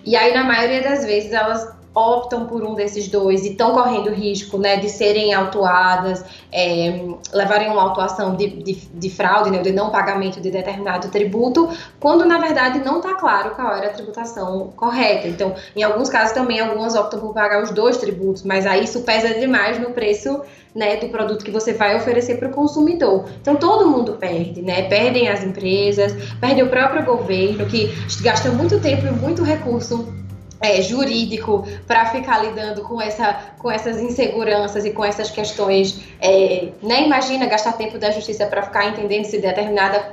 E 0.04 0.14
aí, 0.14 0.32
na 0.32 0.44
maioria 0.44 0.82
das 0.82 1.04
vezes, 1.04 1.32
elas 1.32 1.68
optam 1.96 2.44
por 2.44 2.62
um 2.62 2.74
desses 2.74 3.08
dois 3.08 3.42
e 3.46 3.52
estão 3.52 3.72
correndo 3.72 4.10
risco 4.10 4.58
né, 4.58 4.76
de 4.76 4.90
serem 4.90 5.32
autuadas, 5.32 6.22
é, 6.52 7.08
levarem 7.32 7.70
uma 7.70 7.80
autuação 7.80 8.36
de, 8.36 8.48
de, 8.48 8.74
de 8.74 9.10
fraude, 9.10 9.50
né, 9.50 9.62
de 9.62 9.72
não 9.72 9.88
pagamento 9.88 10.38
de 10.38 10.50
determinado 10.50 11.08
tributo, 11.08 11.70
quando 11.98 12.26
na 12.26 12.36
verdade 12.36 12.80
não 12.84 12.98
está 12.98 13.14
claro 13.14 13.52
qual 13.52 13.74
era 13.74 13.86
a 13.86 13.90
tributação 13.90 14.74
correta. 14.76 15.26
Então, 15.26 15.54
em 15.74 15.82
alguns 15.82 16.10
casos 16.10 16.34
também, 16.34 16.60
algumas 16.60 16.94
optam 16.94 17.18
por 17.18 17.32
pagar 17.32 17.62
os 17.62 17.70
dois 17.70 17.96
tributos, 17.96 18.42
mas 18.42 18.66
aí 18.66 18.84
isso 18.84 19.00
pesa 19.00 19.32
demais 19.32 19.80
no 19.80 19.92
preço 19.92 20.42
né, 20.74 20.96
do 20.96 21.08
produto 21.08 21.42
que 21.42 21.50
você 21.50 21.72
vai 21.72 21.96
oferecer 21.96 22.36
para 22.36 22.48
o 22.48 22.52
consumidor. 22.52 23.24
Então 23.40 23.56
todo 23.56 23.88
mundo 23.88 24.12
perde, 24.20 24.60
né? 24.60 24.82
Perdem 24.82 25.28
as 25.28 25.42
empresas, 25.42 26.12
perde 26.38 26.62
o 26.62 26.68
próprio 26.68 27.02
governo 27.02 27.64
que 27.64 27.90
gasta 28.20 28.50
muito 28.50 28.78
tempo 28.80 29.06
e 29.06 29.10
muito 29.10 29.42
recurso 29.42 30.25
é, 30.66 30.82
jurídico 30.82 31.66
para 31.87 32.06
ficar 32.06 32.42
lidando 32.44 32.82
com, 32.82 33.00
essa, 33.00 33.38
com 33.58 33.70
essas 33.70 34.00
inseguranças 34.00 34.85
e 34.85 34.90
com 34.90 35.04
essas 35.04 35.30
questões. 35.30 36.00
É, 36.20 36.68
né? 36.82 37.04
imagina 37.04 37.46
gastar 37.46 37.73
tempo 37.73 37.99
da 37.99 38.11
justiça 38.11 38.46
para 38.46 38.62
ficar 38.62 38.88
entendendo 38.88 39.25
se 39.25 39.38
determinada, 39.38 40.12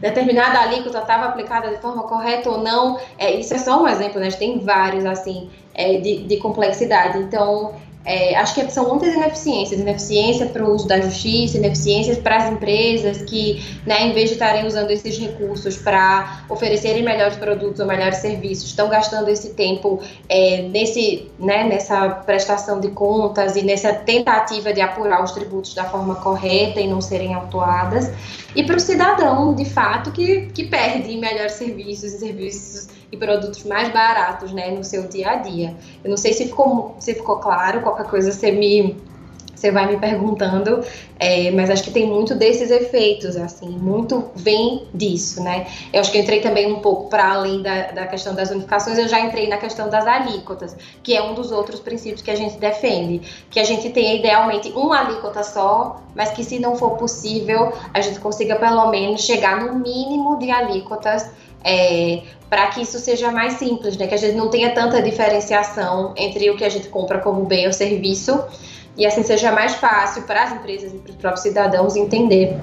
determinada 0.00 0.60
alíquota 0.60 0.98
estava 0.98 1.26
aplicada 1.26 1.70
de 1.70 1.80
forma 1.80 2.04
correta 2.04 2.50
ou 2.50 2.62
não. 2.62 2.98
É, 3.18 3.32
isso 3.34 3.54
é 3.54 3.58
só 3.58 3.82
um 3.82 3.88
exemplo, 3.88 4.20
né? 4.20 4.30
Tem 4.30 4.58
vários 4.60 5.04
assim 5.04 5.50
é, 5.74 5.98
de, 5.98 6.24
de 6.24 6.36
complexidade. 6.36 7.18
Então 7.18 7.74
é, 8.06 8.36
acho 8.36 8.54
que 8.54 8.70
são 8.70 8.88
muitas 8.88 9.12
ineficiências, 9.12 9.80
ineficiência 9.80 10.46
para 10.46 10.64
o 10.64 10.72
uso 10.72 10.86
da 10.86 11.00
justiça, 11.00 11.58
ineficiências 11.58 12.16
para 12.18 12.36
as 12.36 12.52
empresas 12.52 13.22
que, 13.22 13.60
né, 13.84 14.06
em 14.06 14.12
vez 14.12 14.28
de 14.28 14.34
estarem 14.34 14.64
usando 14.64 14.92
esses 14.92 15.18
recursos 15.18 15.76
para 15.76 16.44
oferecerem 16.48 17.02
melhores 17.02 17.36
produtos 17.36 17.80
ou 17.80 17.86
melhores 17.86 18.18
serviços, 18.18 18.66
estão 18.66 18.88
gastando 18.88 19.28
esse 19.28 19.54
tempo 19.54 20.00
é, 20.28 20.62
nesse, 20.62 21.28
né, 21.36 21.64
nessa 21.64 22.08
prestação 22.10 22.78
de 22.78 22.88
contas 22.90 23.56
e 23.56 23.62
nessa 23.62 23.92
tentativa 23.92 24.72
de 24.72 24.80
apurar 24.80 25.24
os 25.24 25.32
tributos 25.32 25.74
da 25.74 25.84
forma 25.84 26.14
correta 26.14 26.80
e 26.80 26.86
não 26.86 27.00
serem 27.00 27.34
autuadas. 27.34 28.08
E 28.54 28.62
para 28.62 28.76
o 28.76 28.80
cidadão, 28.80 29.52
de 29.52 29.64
fato, 29.64 30.12
que, 30.12 30.46
que 30.54 30.64
perde 30.64 31.16
melhores 31.16 31.52
serviços 31.52 32.14
e 32.14 32.18
serviços 32.20 32.88
e 33.10 33.16
produtos 33.16 33.64
mais 33.64 33.92
baratos, 33.92 34.52
né, 34.52 34.70
no 34.70 34.82
seu 34.82 35.08
dia 35.08 35.30
a 35.30 35.36
dia. 35.36 35.74
Eu 36.02 36.10
não 36.10 36.16
sei 36.16 36.32
se 36.32 36.46
ficou, 36.46 36.96
se 36.98 37.14
ficou 37.14 37.36
claro, 37.36 37.80
qualquer 37.80 38.06
coisa 38.06 38.32
você 38.32 38.50
me 38.50 38.96
você 39.56 39.70
vai 39.70 39.86
me 39.86 39.98
perguntando, 39.98 40.84
é, 41.18 41.50
mas 41.50 41.70
acho 41.70 41.82
que 41.82 41.90
tem 41.90 42.06
muito 42.06 42.34
desses 42.34 42.70
efeitos, 42.70 43.36
assim, 43.36 43.70
muito 43.70 44.30
vem 44.34 44.86
disso, 44.92 45.42
né? 45.42 45.66
Eu 45.92 46.00
acho 46.00 46.12
que 46.12 46.18
eu 46.18 46.22
entrei 46.22 46.40
também 46.40 46.70
um 46.70 46.80
pouco 46.80 47.08
para 47.08 47.32
além 47.32 47.62
da, 47.62 47.90
da 47.90 48.06
questão 48.06 48.34
das 48.34 48.50
unificações, 48.50 48.98
eu 48.98 49.08
já 49.08 49.20
entrei 49.20 49.48
na 49.48 49.56
questão 49.56 49.88
das 49.88 50.06
alíquotas, 50.06 50.76
que 51.02 51.16
é 51.16 51.22
um 51.22 51.32
dos 51.32 51.50
outros 51.50 51.80
princípios 51.80 52.20
que 52.20 52.30
a 52.30 52.34
gente 52.34 52.58
defende, 52.58 53.22
que 53.50 53.58
a 53.58 53.64
gente 53.64 53.88
tenha 53.90 54.14
idealmente 54.14 54.70
uma 54.72 55.00
alíquota 55.00 55.42
só, 55.42 56.02
mas 56.14 56.30
que 56.30 56.44
se 56.44 56.58
não 56.58 56.76
for 56.76 56.98
possível, 56.98 57.72
a 57.94 58.00
gente 58.02 58.20
consiga 58.20 58.56
pelo 58.56 58.90
menos 58.90 59.22
chegar 59.22 59.64
no 59.64 59.74
mínimo 59.78 60.38
de 60.38 60.50
alíquotas 60.50 61.30
é, 61.66 62.22
para 62.48 62.68
que 62.68 62.80
isso 62.80 62.98
seja 63.00 63.32
mais 63.32 63.54
simples, 63.54 63.96
né? 63.96 64.06
Que 64.06 64.14
a 64.14 64.18
gente 64.18 64.36
não 64.36 64.48
tenha 64.48 64.72
tanta 64.72 65.02
diferenciação 65.02 66.14
entre 66.16 66.48
o 66.48 66.56
que 66.56 66.64
a 66.64 66.68
gente 66.68 66.88
compra 66.88 67.18
como 67.18 67.44
bem 67.44 67.66
ou 67.66 67.72
serviço 67.72 68.40
e 68.96 69.04
assim 69.04 69.24
seja 69.24 69.50
mais 69.50 69.74
fácil 69.74 70.22
para 70.22 70.44
as 70.44 70.52
empresas 70.52 70.92
e 70.94 70.96
para 70.98 71.10
os 71.10 71.16
próprios 71.16 71.42
cidadãos 71.42 71.96
entender 71.96 72.56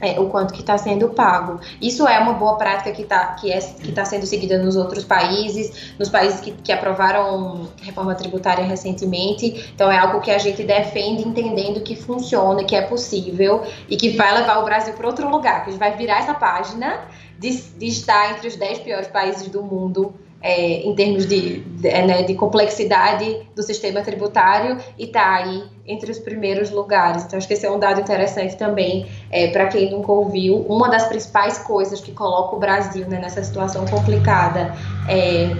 é, 0.00 0.18
o 0.18 0.28
quanto 0.28 0.54
que 0.54 0.60
está 0.60 0.78
sendo 0.78 1.08
pago. 1.10 1.60
Isso 1.80 2.06
é 2.06 2.18
uma 2.18 2.32
boa 2.32 2.56
prática 2.56 2.92
que 2.92 3.02
está 3.02 3.34
que 3.34 3.52
é, 3.52 3.58
que 3.58 3.92
tá 3.92 4.04
sendo 4.04 4.26
seguida 4.26 4.58
nos 4.58 4.76
outros 4.76 5.04
países, 5.04 5.94
nos 5.98 6.08
países 6.08 6.40
que, 6.40 6.52
que 6.52 6.72
aprovaram 6.72 7.68
reforma 7.82 8.14
tributária 8.14 8.64
recentemente. 8.64 9.70
Então 9.74 9.90
é 9.90 9.98
algo 9.98 10.20
que 10.20 10.30
a 10.30 10.38
gente 10.38 10.62
defende 10.62 11.26
entendendo 11.26 11.80
que 11.80 11.94
funciona, 11.94 12.64
que 12.64 12.74
é 12.74 12.82
possível 12.82 13.62
e 13.88 13.96
que 13.96 14.10
vai 14.16 14.32
levar 14.34 14.58
o 14.58 14.64
Brasil 14.64 14.94
para 14.94 15.06
outro 15.06 15.28
lugar, 15.28 15.64
que 15.64 15.70
a 15.70 15.72
gente 15.72 15.80
vai 15.80 15.96
virar 15.96 16.20
essa 16.20 16.34
página 16.34 17.00
de, 17.38 17.50
de 17.50 17.86
estar 17.86 18.32
entre 18.32 18.48
os 18.48 18.56
10 18.56 18.80
piores 18.80 19.08
países 19.08 19.48
do 19.48 19.62
mundo 19.62 20.14
é, 20.42 20.86
em 20.86 20.94
termos 20.94 21.26
de, 21.26 21.60
de, 21.60 21.88
é, 21.88 22.06
né, 22.06 22.22
de, 22.22 22.34
complexidade 22.34 23.48
do 23.54 23.62
sistema 23.62 24.00
tributário 24.00 24.78
e 24.98 25.04
está 25.04 25.36
aí 25.36 25.64
entre 25.86 26.10
os 26.10 26.18
primeiros 26.18 26.70
lugares. 26.70 27.24
Então, 27.24 27.36
acho 27.36 27.46
que 27.46 27.54
esse 27.54 27.66
é 27.66 27.70
um 27.70 27.78
dado 27.78 28.00
interessante 28.00 28.56
também 28.56 29.06
é, 29.30 29.48
para 29.48 29.66
quem 29.66 29.90
nunca 29.90 30.10
ouviu. 30.12 30.56
Uma 30.68 30.88
das 30.88 31.06
principais 31.06 31.58
coisas 31.58 32.00
que 32.00 32.12
coloca 32.12 32.56
o 32.56 32.58
Brasil 32.58 33.06
né, 33.06 33.18
nessa 33.18 33.42
situação 33.42 33.84
complicada 33.86 34.74
é 35.08 35.54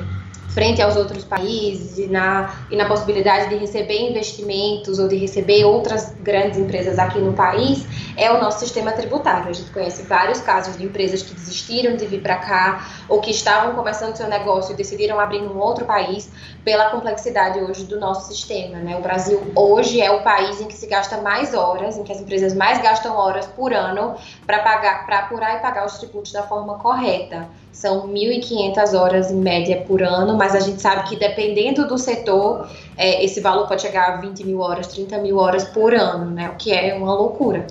frente 0.52 0.82
aos 0.82 0.96
outros 0.96 1.24
países 1.24 1.98
e 1.98 2.06
na, 2.06 2.54
e 2.70 2.76
na 2.76 2.86
possibilidade 2.86 3.48
de 3.48 3.56
receber 3.56 4.10
investimentos 4.10 4.98
ou 4.98 5.08
de 5.08 5.16
receber 5.16 5.64
outras 5.64 6.12
grandes 6.20 6.58
empresas 6.58 6.98
aqui 6.98 7.18
no 7.18 7.32
país, 7.32 7.86
é 8.16 8.30
o 8.30 8.40
nosso 8.40 8.60
sistema 8.60 8.92
tributário. 8.92 9.48
A 9.48 9.52
gente 9.52 9.70
conhece 9.70 10.02
vários 10.02 10.40
casos 10.40 10.76
de 10.76 10.84
empresas 10.84 11.22
que 11.22 11.34
desistiram 11.34 11.96
de 11.96 12.06
vir 12.06 12.20
para 12.20 12.36
cá 12.36 12.86
ou 13.08 13.20
que 13.20 13.30
estavam 13.30 13.74
começando 13.74 14.16
seu 14.16 14.28
negócio 14.28 14.72
e 14.72 14.76
decidiram 14.76 15.20
abrir 15.20 15.40
num 15.40 15.58
outro 15.58 15.84
país 15.84 16.30
pela 16.64 16.90
complexidade 16.90 17.60
hoje 17.60 17.84
do 17.84 17.98
nosso 17.98 18.28
sistema. 18.28 18.78
Né? 18.78 18.96
O 18.96 19.00
Brasil 19.00 19.40
hoje 19.54 20.00
é 20.00 20.10
o 20.10 20.22
país 20.22 20.60
em 20.60 20.66
que 20.66 20.74
se 20.74 20.86
gasta 20.86 21.18
mais 21.18 21.54
horas, 21.54 21.96
em 21.96 22.02
que 22.02 22.12
as 22.12 22.20
empresas 22.20 22.54
mais 22.54 22.82
gastam 22.82 23.16
horas 23.16 23.46
por 23.46 23.72
ano 23.72 24.16
para 24.46 24.58
pagar, 24.60 25.06
para 25.06 25.20
apurar 25.20 25.56
e 25.56 25.60
pagar 25.60 25.86
os 25.86 25.98
tributos 25.98 26.32
da 26.32 26.42
forma 26.42 26.78
correta. 26.78 27.48
São 27.72 28.08
1.500 28.08 28.98
horas 28.98 29.30
em 29.30 29.36
média 29.36 29.84
por 29.86 30.02
ano, 30.02 30.36
mas 30.36 30.54
a 30.54 30.60
gente 30.60 30.82
sabe 30.82 31.08
que 31.08 31.16
dependendo 31.16 31.86
do 31.86 31.96
setor, 31.96 32.68
é, 32.96 33.24
esse 33.24 33.40
valor 33.40 33.66
pode 33.66 33.82
chegar 33.82 34.14
a 34.14 34.16
20 34.16 34.44
mil 34.44 34.60
horas, 34.60 34.88
30 34.88 35.18
mil 35.18 35.38
horas 35.38 35.64
por 35.64 35.94
ano, 35.94 36.30
né? 36.30 36.50
O 36.50 36.56
que 36.56 36.72
é 36.72 36.94
uma 36.94 37.14
loucura. 37.14 37.66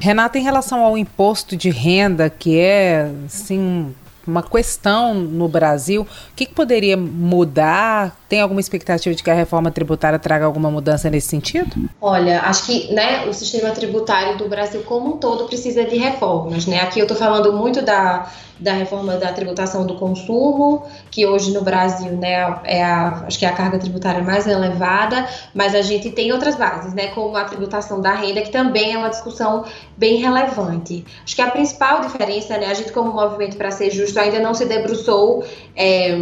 Renata, 0.00 0.38
em 0.38 0.42
relação 0.42 0.84
ao 0.84 0.96
imposto 0.96 1.56
de 1.56 1.70
renda, 1.70 2.30
que 2.30 2.58
é, 2.58 3.10
assim, 3.26 3.94
uma 4.26 4.42
questão 4.42 5.14
no 5.14 5.48
Brasil. 5.48 6.02
O 6.02 6.34
que, 6.34 6.46
que, 6.46 6.54
poderia 6.54 6.96
mudar? 6.96 8.16
Tem 8.28 8.40
alguma 8.40 8.60
expectativa 8.60 9.14
de 9.14 9.22
que 9.22 9.30
a 9.30 9.34
reforma 9.34 9.70
tributária 9.70 10.18
traga 10.18 10.44
alguma 10.44 10.70
mudança 10.70 11.10
nesse 11.10 11.28
sentido? 11.28 11.88
Olha, 12.00 12.40
acho 12.42 12.66
que 12.66 12.92
né, 12.92 13.26
o 13.26 13.32
sistema 13.32 13.70
tributário 13.70 14.36
do 14.38 14.48
Brasil 14.48 14.82
como 14.82 15.14
um 15.14 15.16
todo 15.18 15.44
precisa 15.44 15.84
de 15.84 15.96
reformas. 15.96 16.66
Né? 16.66 16.80
Aqui 16.80 16.98
eu 16.98 17.04
estou 17.04 17.16
falando 17.16 17.52
muito 17.52 17.82
da, 17.82 18.30
da 18.58 18.72
reforma 18.72 19.16
da 19.16 19.32
tributação 19.32 19.86
do 19.86 19.96
consumo, 19.96 20.84
que 21.10 21.26
hoje 21.26 21.52
no 21.52 21.62
Brasil 21.62 22.12
né, 22.12 22.60
é 22.64 22.82
a, 22.82 23.24
acho 23.26 23.38
que 23.38 23.44
é 23.44 23.48
a 23.48 23.52
carga 23.52 23.78
tributária 23.78 24.22
mais 24.22 24.46
elevada, 24.46 25.28
mas 25.52 25.74
a 25.74 25.82
gente 25.82 26.10
tem 26.10 26.32
outras 26.32 26.54
bases, 26.54 26.94
né, 26.94 27.08
como 27.08 27.36
a 27.36 27.44
tributação 27.44 28.00
da 28.00 28.14
renda, 28.14 28.42
que 28.42 28.50
também 28.50 28.92
é 28.92 28.98
uma 28.98 29.08
discussão 29.08 29.64
bem 29.96 30.16
relevante. 30.16 31.04
Acho 31.24 31.34
que 31.34 31.42
a 31.42 31.50
principal 31.50 32.00
diferença, 32.00 32.56
né, 32.56 32.66
a 32.66 32.74
gente 32.74 32.92
como 32.92 33.12
movimento 33.12 33.56
para 33.56 33.70
ser 33.70 33.90
justo 33.90 34.18
ainda 34.18 34.38
não 34.38 34.54
se 34.54 34.66
debruçou 34.66 35.44
é, 35.74 36.16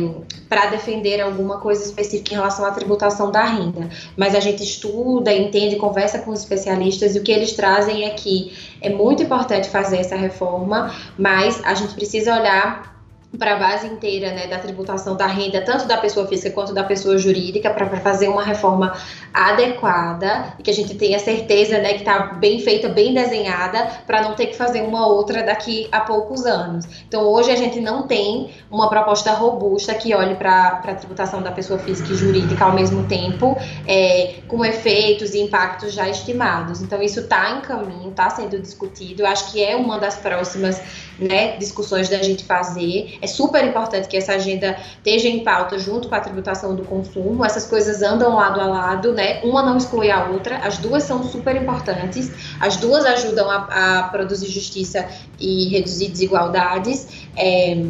para 0.53 0.67
defender 0.67 1.19
alguma 1.19 1.57
coisa 1.61 1.83
específica 1.83 2.35
em 2.35 2.37
relação 2.37 2.67
à 2.67 2.71
tributação 2.73 3.31
da 3.31 3.43
renda, 3.43 3.89
mas 4.15 4.35
a 4.35 4.41
gente 4.41 4.63
estuda, 4.63 5.33
entende, 5.33 5.77
conversa 5.77 6.19
com 6.19 6.31
os 6.31 6.41
especialistas 6.41 7.17
e 7.17 7.19
o 7.19 7.23
que 7.23 7.33
eles 7.33 7.53
trazem 7.53 8.05
é 8.05 8.11
que 8.11 8.53
é 8.79 8.91
muito 8.91 9.23
importante 9.23 9.71
fazer 9.71 9.97
essa 9.97 10.15
reforma, 10.15 10.95
mas 11.17 11.59
a 11.65 11.73
gente 11.73 11.95
precisa 11.95 12.39
olhar 12.39 12.92
para 13.39 13.55
a 13.55 13.59
base 13.59 13.87
inteira 13.87 14.31
né, 14.33 14.47
da 14.47 14.59
tributação 14.59 15.17
da 15.17 15.27
renda, 15.27 15.63
tanto 15.63 15.87
da 15.87 15.97
pessoa 15.97 16.27
física 16.27 16.51
quanto 16.51 16.75
da 16.75 16.85
pessoa 16.85 17.17
jurídica, 17.17 17.71
para 17.71 17.87
fazer 18.01 18.29
uma 18.29 18.43
reforma 18.43 18.93
adequada 19.33 20.55
e 20.59 20.63
que 20.63 20.71
a 20.71 20.75
gente 20.75 20.95
tenha 20.95 21.19
certeza 21.19 21.79
né, 21.79 21.95
que 21.95 22.01
está 22.01 22.35
bem 22.35 22.61
feita, 22.61 22.89
bem 22.89 23.15
desenhada, 23.15 24.03
para 24.07 24.23
não 24.23 24.35
ter 24.35 24.47
que 24.47 24.57
fazer 24.57 24.83
uma 24.83 25.07
outra 25.07 25.43
daqui 25.43 25.89
a 25.91 26.01
poucos 26.01 26.45
anos. 26.45 26.87
Então, 27.09 27.23
hoje 27.25 27.51
a 27.51 27.57
gente 27.57 27.81
não 27.81 28.07
tem 28.07 28.51
uma 28.71 28.89
proposta 28.89 29.33
robusta 29.33 29.95
que 29.95 30.15
olhe 30.15 30.35
para 30.35 30.83
a 30.85 30.95
tributação 30.95 31.43
da 31.43 31.51
pessoa 31.51 31.79
física 31.79 32.13
e 32.13 32.17
jurídica 32.17 32.65
ao 32.65 32.73
mesmo 32.73 33.07
tempo, 33.07 33.57
é, 33.87 34.35
com 34.47 34.65
efeitos 34.65 35.35
e 35.35 35.41
impactos 35.41 35.95
já 35.95 36.09
estimados. 36.09 36.83
Então, 36.83 37.03
isso 37.03 37.21
está 37.21 37.53
em 37.53 37.61
caminho, 37.63 38.11
está 38.11 38.29
sendo 38.29 38.59
discutido. 38.59 39.25
Acho 39.25 39.51
que 39.51 39.65
é 39.65 39.75
uma 39.75 39.99
das 39.99 40.17
próximas 40.17 40.81
né, 41.19 41.57
discussões 41.57 42.09
da 42.09 42.23
gente 42.23 42.45
fazer. 42.45 43.19
É 43.23 43.27
super 43.29 43.65
importante 43.65 44.09
que 44.09 44.17
essa 44.17 44.33
agenda 44.33 44.77
esteja 44.97 45.29
em 45.29 45.45
pauta 45.45 45.79
junto 45.79 46.09
com 46.09 46.15
a 46.17 46.21
tributação 46.21 46.75
do 46.75 46.83
consumo. 46.83 47.45
Essas 47.45 47.65
coisas 47.65 48.03
andam 48.03 48.35
lado 48.35 48.61
a 48.61 48.67
lado, 48.67 49.13
né? 49.13 49.41
Uma 49.45 49.63
não 49.63 49.77
exclui 49.77 50.11
a 50.11 50.27
outra. 50.27 50.59
As 50.59 50.79
duas 50.79 51.05
são 51.05 51.23
super 51.23 51.55
importantes. 51.55 52.33
As 52.59 52.77
duas 52.77 53.07
ajudam 53.07 53.49
a, 53.49 54.01
a 54.01 54.03
produzir 54.09 54.49
justiça 54.49 55.07
e 55.39 55.69
reduzir 55.69 56.09
desigualdades. 56.09 57.07
É, 57.37 57.81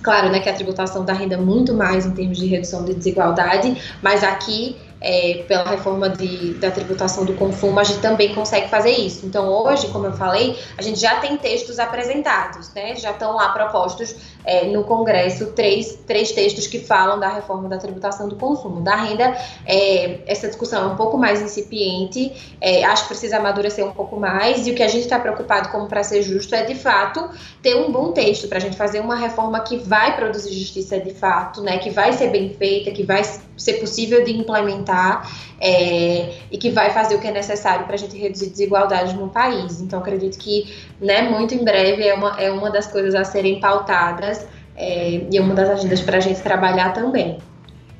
claro, 0.00 0.30
né, 0.30 0.38
que 0.38 0.48
a 0.48 0.54
tributação 0.54 1.04
da 1.04 1.12
renda 1.12 1.36
muito 1.36 1.74
mais 1.74 2.06
em 2.06 2.12
termos 2.12 2.38
de 2.38 2.46
redução 2.46 2.84
de 2.84 2.94
desigualdade, 2.94 3.76
mas 4.00 4.22
aqui 4.22 4.76
é, 5.00 5.44
pela 5.46 5.64
reforma 5.64 6.08
de, 6.08 6.54
da 6.54 6.70
tributação 6.70 7.24
do 7.24 7.34
consumo, 7.34 7.78
a 7.78 7.84
gente 7.84 8.00
também 8.00 8.34
consegue 8.34 8.68
fazer 8.68 8.90
isso. 8.90 9.24
Então, 9.26 9.48
hoje, 9.48 9.88
como 9.88 10.06
eu 10.06 10.12
falei, 10.12 10.58
a 10.76 10.82
gente 10.82 10.98
já 10.98 11.16
tem 11.16 11.36
textos 11.36 11.78
apresentados, 11.78 12.72
né? 12.74 12.96
Já 12.96 13.12
estão 13.12 13.34
lá 13.34 13.50
propostos 13.50 14.14
é, 14.44 14.66
no 14.66 14.84
Congresso 14.84 15.52
três, 15.52 15.98
três 16.06 16.32
textos 16.32 16.66
que 16.66 16.80
falam 16.80 17.18
da 17.18 17.28
reforma 17.28 17.68
da 17.68 17.78
tributação 17.78 18.28
do 18.28 18.36
consumo. 18.36 18.80
Da 18.80 18.96
renda, 18.96 19.36
é, 19.66 20.20
essa 20.26 20.48
discussão 20.48 20.90
é 20.90 20.92
um 20.92 20.96
pouco 20.96 21.16
mais 21.16 21.40
incipiente, 21.40 22.56
é, 22.60 22.84
acho 22.84 23.02
que 23.02 23.08
precisa 23.08 23.36
amadurecer 23.36 23.86
um 23.86 23.92
pouco 23.92 24.18
mais, 24.18 24.66
e 24.66 24.72
o 24.72 24.74
que 24.74 24.82
a 24.82 24.88
gente 24.88 25.02
está 25.02 25.18
preocupado, 25.18 25.68
como 25.68 25.86
para 25.86 26.02
ser 26.02 26.22
justo, 26.22 26.54
é 26.54 26.64
de 26.64 26.74
fato 26.74 27.28
ter 27.62 27.76
um 27.76 27.92
bom 27.92 28.12
texto 28.12 28.48
para 28.48 28.58
a 28.58 28.60
gente 28.60 28.76
fazer 28.76 29.00
uma 29.00 29.16
reforma 29.16 29.60
que 29.60 29.76
vai 29.76 30.16
produzir 30.16 30.52
justiça 30.52 30.98
de 30.98 31.12
fato, 31.12 31.62
né? 31.62 31.78
Que 31.78 31.90
vai 31.90 32.12
ser 32.12 32.28
bem 32.30 32.54
feita, 32.54 32.90
que 32.90 33.04
vai 33.04 33.22
ser 33.56 33.74
possível 33.74 34.24
de 34.24 34.36
implementar 34.36 34.87
é, 35.60 36.34
e 36.50 36.58
que 36.58 36.70
vai 36.70 36.90
fazer 36.90 37.14
o 37.14 37.20
que 37.20 37.26
é 37.26 37.32
necessário 37.32 37.84
para 37.86 37.94
a 37.94 37.98
gente 37.98 38.16
reduzir 38.16 38.50
desigualdades 38.50 39.14
no 39.14 39.28
país. 39.28 39.80
Então, 39.80 39.98
acredito 39.98 40.38
que, 40.38 40.72
né, 41.00 41.22
muito 41.22 41.54
em 41.54 41.64
breve 41.64 42.06
é 42.06 42.14
uma, 42.14 42.40
é 42.40 42.50
uma 42.50 42.70
das 42.70 42.86
coisas 42.86 43.14
a 43.14 43.24
serem 43.24 43.60
pautadas 43.60 44.46
é, 44.76 45.26
e 45.30 45.36
é 45.36 45.40
uma 45.40 45.54
das 45.54 45.68
agendas 45.70 46.00
para 46.00 46.18
a 46.18 46.20
gente 46.20 46.40
trabalhar 46.40 46.92
também. 46.92 47.38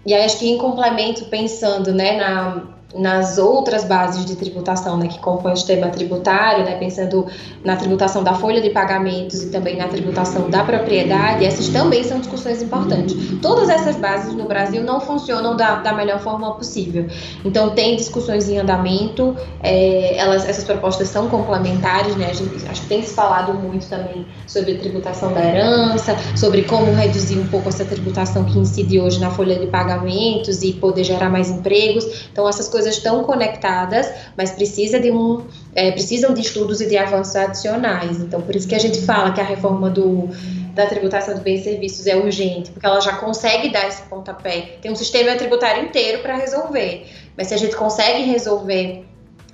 E 0.07 0.15
aí, 0.15 0.25
acho 0.25 0.39
que 0.39 0.49
em 0.49 0.57
complemento, 0.59 1.25
pensando 1.27 1.93
né, 1.93 2.17
na, 2.17 2.78
nas 2.95 3.37
outras 3.37 3.85
bases 3.85 4.25
de 4.25 4.35
tributação 4.35 4.97
né, 4.97 5.09
que 5.09 5.19
compõem 5.19 5.53
o 5.53 5.57
sistema 5.57 5.89
tributário, 5.89 6.65
né, 6.65 6.77
pensando 6.77 7.27
na 7.63 7.77
tributação 7.77 8.25
da 8.25 8.33
folha 8.35 8.63
de 8.63 8.71
pagamentos 8.71 9.43
e 9.43 9.51
também 9.51 9.77
na 9.77 9.89
tributação 9.89 10.49
da 10.49 10.65
propriedade, 10.65 11.45
essas 11.45 11.69
também 11.69 12.03
são 12.03 12.19
discussões 12.19 12.63
importantes. 12.63 13.15
Todas 13.43 13.69
essas 13.69 13.97
bases 13.97 14.35
no 14.35 14.45
Brasil 14.45 14.83
não 14.83 15.01
funcionam 15.01 15.55
da, 15.55 15.77
da 15.77 15.93
melhor 15.93 16.19
forma 16.21 16.55
possível. 16.55 17.07
Então, 17.45 17.71
tem 17.71 17.95
discussões 17.95 18.49
em 18.49 18.59
andamento, 18.59 19.37
é, 19.63 20.17
elas, 20.17 20.49
essas 20.49 20.65
propostas 20.65 21.09
são 21.09 21.29
complementares, 21.29 22.17
né, 22.17 22.33
gente, 22.33 22.67
acho 22.67 22.81
que 22.83 22.89
tem 22.89 23.03
se 23.03 23.13
falado 23.13 23.53
muito 23.53 23.87
também 23.87 24.27
sobre 24.47 24.77
tributação 24.77 25.35
da 25.35 25.45
herança, 25.45 26.17
sobre 26.35 26.63
como 26.63 26.91
reduzir 26.93 27.39
um 27.39 27.47
pouco 27.49 27.69
essa 27.69 27.85
tributação 27.85 28.45
que 28.45 28.59
incide 28.59 28.99
hoje 28.99 29.21
na 29.21 29.31
folha 29.31 29.59
de 29.59 29.67
pagamentos 29.67 30.63
e 30.63 30.73
poder 30.73 31.05
gerar 31.05 31.29
mais 31.29 31.51
empregos. 31.51 32.29
Então, 32.33 32.49
essas 32.49 32.67
coisas 32.67 32.78
estão 32.87 33.25
conectadas, 33.25 34.11
mas 34.37 34.51
precisa 34.51 34.99
de 34.99 35.11
um, 35.11 35.45
é, 35.75 35.91
precisam 35.93 36.35
de 36.35 36.41
estudos 36.41 36.81
e 36.81 36.89
de 36.89 36.97
avanços 36.97 37.37
adicionais. 37.37 38.19
Então, 38.21 38.41
por 38.41 38.55
isso 38.55 38.69
que 38.69 38.75
a 38.75 38.79
gente 38.79 39.01
fala 39.03 39.33
que 39.33 39.41
a 39.41 39.45
reforma 39.45 39.91
do, 39.91 40.29
da 40.75 40.87
tributação 40.87 41.35
de 41.35 41.41
bens 41.41 41.61
e 41.61 41.65
serviços 41.65 42.07
é 42.07 42.17
urgente, 42.17 42.71
porque 42.71 42.87
ela 42.87 43.01
já 43.01 43.17
consegue 43.17 43.71
dar 43.71 43.87
esse 43.89 44.03
pontapé. 44.03 44.77
Tem 44.81 44.91
um 44.91 44.97
sistema 44.97 45.37
tributário 45.37 45.85
inteiro 45.85 46.23
para 46.23 46.37
resolver, 46.37 47.07
mas 47.37 47.49
se 47.49 47.55
a 47.55 47.57
gente 47.57 47.75
consegue 47.77 48.23
resolver 48.23 49.05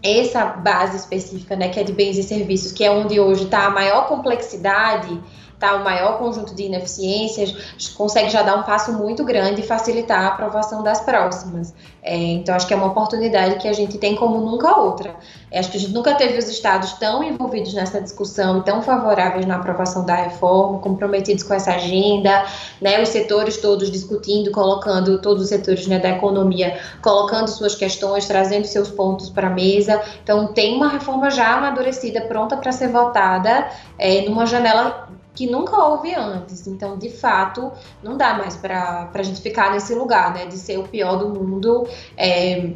essa 0.03 0.45
base 0.45 0.99
específica, 0.99 1.57
né, 1.57 1.71
que 1.71 1.81
é 1.81 1.83
de 1.83 1.93
bens 1.93 2.19
e 2.19 2.23
serviços, 2.23 2.73
que 2.73 2.85
é 2.85 2.91
onde 2.91 3.19
hoje 3.19 3.45
está 3.45 3.65
a 3.65 3.71
maior 3.71 4.07
complexidade, 4.07 5.19
tá, 5.59 5.77
o 5.77 5.85
maior 5.85 6.19
conjunto 6.19 6.55
de 6.55 6.65
ineficiências, 6.65 7.75
consegue 7.97 8.31
já 8.31 8.43
dar 8.43 8.57
um 8.57 8.63
passo 8.63 8.93
muito 8.93 9.25
grande 9.25 9.61
e 9.61 9.65
facilitar 9.65 10.25
a 10.25 10.29
aprovação 10.29 10.83
das 10.83 11.01
próximas. 11.01 11.75
É, 12.03 12.17
então, 12.17 12.55
acho 12.55 12.67
que 12.67 12.75
é 12.75 12.77
uma 12.77 12.89
oportunidade 12.89 13.57
que 13.57 13.67
a 13.67 13.73
gente 13.73 13.97
tem 13.97 14.15
como 14.15 14.39
nunca 14.39 14.79
outra. 14.79 15.15
É, 15.51 15.59
acho 15.59 15.71
que 15.71 15.79
a 15.79 15.81
gente 15.81 15.93
nunca 15.93 16.15
teve 16.15 16.39
os 16.39 16.49
estados 16.49 16.93
tão 16.95 17.25
envolvidos 17.25 17.73
nessa 17.73 17.99
discussão, 18.01 18.61
tão 18.61 18.83
favoráveis 18.83 19.47
na 19.47 19.57
aprovação 19.57 20.05
da 20.05 20.15
reforma, 20.15 20.81
comprometidos 20.81 21.45
com 21.45 21.55
essa 21.55 21.73
agenda, 21.73 22.45
né, 22.81 23.03
os 23.03 23.09
setores 23.09 23.57
todos 23.57 23.91
discutindo, 23.91 24.51
colocando, 24.51 25.19
todos 25.19 25.45
os 25.45 25.49
setores 25.49 25.87
né, 25.87 25.99
da 25.99 26.11
economia, 26.11 26.79
colocando 27.01 27.49
suas 27.49 27.75
questões, 27.75 28.27
trazendo 28.27 28.67
seus 28.67 28.91
pontos 28.91 29.31
para 29.31 29.47
a 29.47 29.51
mesa. 29.51 30.03
Então, 30.23 30.49
tem 30.49 30.77
uma 30.77 30.89
reforma 30.89 31.31
já 31.31 31.55
amadurecida, 31.55 32.21
pronta 32.23 32.57
para 32.57 32.71
ser 32.71 32.89
votada, 32.89 33.69
é, 33.99 34.23
numa 34.29 34.45
janela 34.45 35.09
que 35.35 35.47
nunca 35.47 35.77
houve 35.77 36.15
antes. 36.15 36.67
Então, 36.67 36.97
de 36.97 37.11
fato, 37.11 37.73
não 38.03 38.17
dá 38.17 38.35
mais 38.35 38.57
para 38.57 39.11
a 39.13 39.23
gente 39.23 39.41
ficar 39.41 39.73
nesse 39.73 39.95
lugar, 39.95 40.33
né, 40.33 40.47
de 40.47 40.57
ser 40.57 40.79
o 40.79 40.85
pior 40.85 41.17
do 41.17 41.29
mundo. 41.29 41.87
É, 42.17 42.71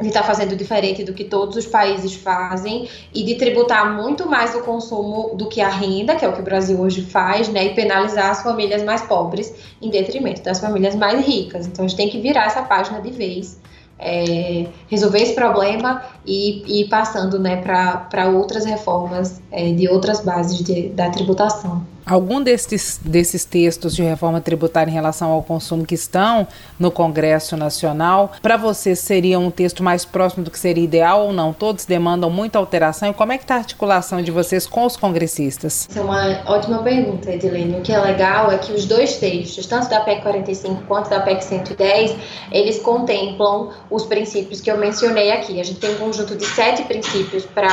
de 0.00 0.08
estar 0.08 0.22
tá 0.22 0.26
fazendo 0.26 0.56
diferente 0.56 1.04
do 1.04 1.12
que 1.12 1.24
todos 1.24 1.56
os 1.56 1.66
países 1.66 2.14
fazem 2.14 2.88
e 3.14 3.22
de 3.22 3.36
tributar 3.36 3.94
muito 3.94 4.28
mais 4.28 4.54
o 4.54 4.60
consumo 4.62 5.36
do 5.36 5.48
que 5.48 5.60
a 5.60 5.68
renda, 5.68 6.16
que 6.16 6.24
é 6.24 6.28
o 6.28 6.32
que 6.32 6.40
o 6.40 6.44
Brasil 6.44 6.80
hoje 6.80 7.02
faz, 7.02 7.48
né, 7.48 7.66
e 7.66 7.74
penalizar 7.74 8.30
as 8.30 8.42
famílias 8.42 8.82
mais 8.82 9.02
pobres 9.02 9.54
em 9.80 9.90
detrimento 9.90 10.42
das 10.42 10.58
famílias 10.58 10.96
mais 10.96 11.24
ricas. 11.24 11.66
Então 11.66 11.84
a 11.84 11.88
gente 11.88 11.96
tem 11.96 12.08
que 12.08 12.18
virar 12.18 12.46
essa 12.46 12.62
página 12.62 13.00
de 13.00 13.10
vez, 13.10 13.60
é, 13.98 14.66
resolver 14.88 15.20
esse 15.20 15.34
problema 15.34 16.02
e, 16.26 16.64
e 16.66 16.80
ir 16.82 16.88
passando 16.88 17.38
né, 17.38 17.56
para 17.62 18.28
outras 18.30 18.64
reformas 18.64 19.40
é, 19.52 19.72
de 19.72 19.88
outras 19.88 20.20
bases 20.20 20.58
de, 20.58 20.88
da 20.88 21.08
tributação. 21.10 21.93
Algum 22.06 22.42
desses, 22.42 23.00
desses 23.02 23.46
textos 23.46 23.96
de 23.96 24.02
reforma 24.02 24.38
tributária 24.38 24.90
em 24.90 24.94
relação 24.94 25.30
ao 25.30 25.42
consumo 25.42 25.86
que 25.86 25.94
estão 25.94 26.46
no 26.78 26.90
Congresso 26.90 27.56
Nacional, 27.56 28.32
para 28.42 28.58
você 28.58 28.94
seria 28.94 29.38
um 29.38 29.50
texto 29.50 29.82
mais 29.82 30.04
próximo 30.04 30.44
do 30.44 30.50
que 30.50 30.58
seria 30.58 30.84
ideal 30.84 31.26
ou 31.26 31.32
não? 31.32 31.52
Todos 31.52 31.86
demandam 31.86 32.28
muita 32.28 32.58
alteração. 32.58 33.08
E 33.08 33.14
como 33.14 33.32
é 33.32 33.38
que 33.38 33.44
está 33.44 33.54
a 33.54 33.58
articulação 33.58 34.20
de 34.20 34.30
vocês 34.30 34.66
com 34.66 34.84
os 34.84 34.98
congressistas? 34.98 35.88
Essa 35.88 36.00
é 36.00 36.02
uma 36.02 36.42
ótima 36.46 36.82
pergunta, 36.82 37.32
Edilene. 37.32 37.78
O 37.78 37.82
que 37.82 37.92
é 37.92 37.98
legal 37.98 38.52
é 38.52 38.58
que 38.58 38.72
os 38.72 38.84
dois 38.84 39.16
textos, 39.16 39.66
tanto 39.66 39.88
da 39.88 40.00
PEC 40.00 40.20
45 40.22 40.82
quanto 40.86 41.08
da 41.08 41.20
PEC 41.20 41.42
110, 41.42 42.16
eles 42.52 42.80
contemplam 42.80 43.70
os 43.90 44.04
princípios 44.04 44.60
que 44.60 44.70
eu 44.70 44.76
mencionei 44.76 45.32
aqui. 45.32 45.58
A 45.58 45.64
gente 45.64 45.80
tem 45.80 45.94
um 45.94 45.98
conjunto 45.98 46.36
de 46.36 46.44
sete 46.44 46.82
princípios 46.82 47.46
para 47.46 47.68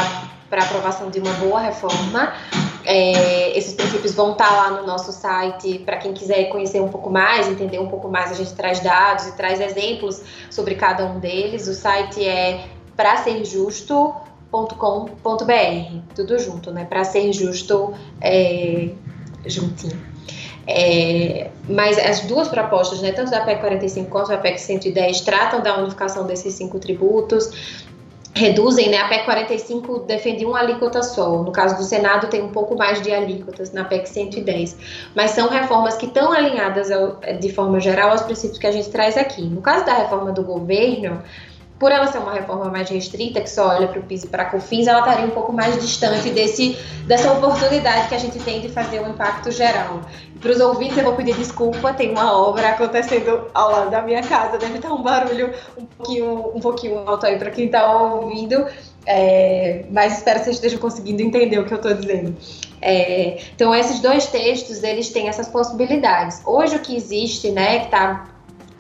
para 0.52 0.66
aprovação 0.66 1.10
de 1.10 1.18
uma 1.18 1.32
boa 1.36 1.62
reforma. 1.62 2.34
É, 2.86 3.58
esses 3.58 3.74
princípios 3.74 4.14
vão 4.14 4.32
estar 4.32 4.48
tá 4.48 4.56
lá 4.56 4.82
no 4.82 4.88
nosso 4.88 5.12
site 5.12 5.80
para 5.80 5.98
quem 5.98 6.14
quiser 6.14 6.46
conhecer 6.46 6.82
um 6.82 6.90
pouco 6.90 7.10
mais, 7.10 7.48
entender 7.48 7.80
um 7.80 7.88
pouco 7.88 8.08
mais. 8.08 8.32
A 8.32 8.36
gente 8.36 8.54
traz 8.54 8.80
dados 8.80 9.28
e 9.28 9.32
traz 9.34 9.60
exemplos 9.60 10.22
sobre 10.50 10.76
cada 10.76 11.06
um 11.06 11.20
deles. 11.20 11.68
O 11.68 11.74
site 11.74 12.26
é 12.26 12.66
para 12.96 13.18
ser 13.18 13.44
justo.com.br, 13.46 14.46
tudo 16.16 16.40
junto, 16.40 16.72
né? 16.72 16.86
Para 16.86 17.04
ser 17.04 17.32
justo, 17.32 17.94
é, 18.20 18.90
juntinho. 19.46 20.12
É, 20.68 21.50
mas 21.68 21.98
as 21.98 22.22
duas 22.22 22.48
propostas, 22.48 23.02
né, 23.02 23.12
tanto 23.12 23.32
da 23.32 23.42
PEC 23.42 23.60
45 23.60 24.10
quanto 24.10 24.30
da 24.30 24.38
PEC 24.38 24.60
110, 24.60 25.22
tratam 25.22 25.62
da 25.62 25.78
unificação 25.78 26.26
desses 26.26 26.54
cinco 26.54 26.80
tributos 26.80 27.52
reduzem, 28.34 28.90
né? 28.90 28.98
A 28.98 29.08
PEC 29.08 29.26
45 29.26 30.00
defende 30.00 30.46
uma 30.46 30.60
alíquota 30.60 31.04
só. 31.04 31.44
No 31.44 31.52
caso 31.52 31.76
do 31.78 31.84
Senado, 31.84 32.28
tem 32.28 32.42
um 32.42 32.50
pouco 32.50 32.78
mais 32.78 33.02
de 33.02 33.12
alíquotas 33.12 33.72
na 33.72 33.84
PEC 33.84 34.08
110. 34.08 34.78
Mas 35.16 35.32
são 35.32 35.50
reformas 35.50 35.96
que 35.96 36.06
estão 36.06 36.32
alinhadas, 36.32 36.92
ao, 36.92 37.20
de 37.40 37.52
forma 37.52 37.80
geral, 37.80 38.12
aos 38.12 38.22
princípios 38.22 38.58
que 38.58 38.68
a 38.68 38.72
gente 38.72 38.90
traz 38.90 39.18
aqui. 39.18 39.42
No 39.42 39.62
caso 39.62 39.86
da 39.86 39.94
reforma 39.94 40.32
do 40.32 40.44
governo, 40.44 41.22
por 41.82 41.92
ela 41.92 42.06
ser 42.06 42.20
uma 42.20 42.32
reforma 42.32 42.66
mais 42.66 42.88
restrita, 42.92 43.42
que 43.42 43.50
só 43.50 43.70
olha 43.70 43.88
para 43.88 44.00
o 44.00 44.04
PIS 44.04 44.26
e 44.26 44.28
para 44.28 44.44
a 44.44 44.46
COFINS, 44.46 44.86
ela 44.86 45.00
estaria 45.00 45.26
um 45.26 45.32
pouco 45.32 45.52
mais 45.52 45.82
distante 45.82 46.30
desse, 46.30 46.78
dessa 47.08 47.34
oportunidade 47.34 48.08
que 48.08 48.14
a 48.14 48.20
gente 48.20 48.38
tem 48.38 48.62
de 48.62 48.70
fazer 48.70 49.02
um 49.02 49.10
impacto 49.10 49.50
geral. 49.50 50.02
Para 50.40 50.52
os 50.52 50.60
ouvintes, 50.60 50.96
eu 51.00 51.04
vou 51.04 51.16
pedir 51.16 51.36
desculpa, 51.36 51.92
tem 51.92 52.12
uma 52.12 52.38
obra 52.38 52.70
acontecendo 52.70 53.48
ao 53.52 53.72
lado 53.72 53.90
da 53.90 54.04
minha 54.04 54.22
casa, 54.22 54.60
deve 54.60 54.76
estar 54.76 54.94
um 54.94 55.02
barulho 55.02 55.56
um 55.76 55.86
pouquinho, 55.86 56.52
um 56.54 56.60
pouquinho 56.60 57.00
alto 57.00 57.26
aí 57.26 57.40
para 57.40 57.50
quem 57.50 57.66
está 57.66 57.92
ouvindo, 57.92 58.64
é, 59.08 59.84
mas 59.90 60.20
espero 60.20 60.38
que 60.38 60.46
vocês 60.46 60.58
estejam 60.58 60.78
conseguindo 60.78 61.24
entender 61.24 61.58
o 61.58 61.66
que 61.66 61.74
eu 61.74 61.78
estou 61.78 61.96
dizendo. 61.96 62.38
É, 62.80 63.40
então, 63.56 63.74
esses 63.74 64.00
dois 64.00 64.28
textos, 64.28 64.84
eles 64.84 65.10
têm 65.10 65.30
essas 65.30 65.48
possibilidades. 65.48 66.44
Hoje, 66.46 66.76
o 66.76 66.80
que 66.80 66.96
existe, 66.96 67.50
né, 67.50 67.80
que 67.80 67.86
está 67.86 68.31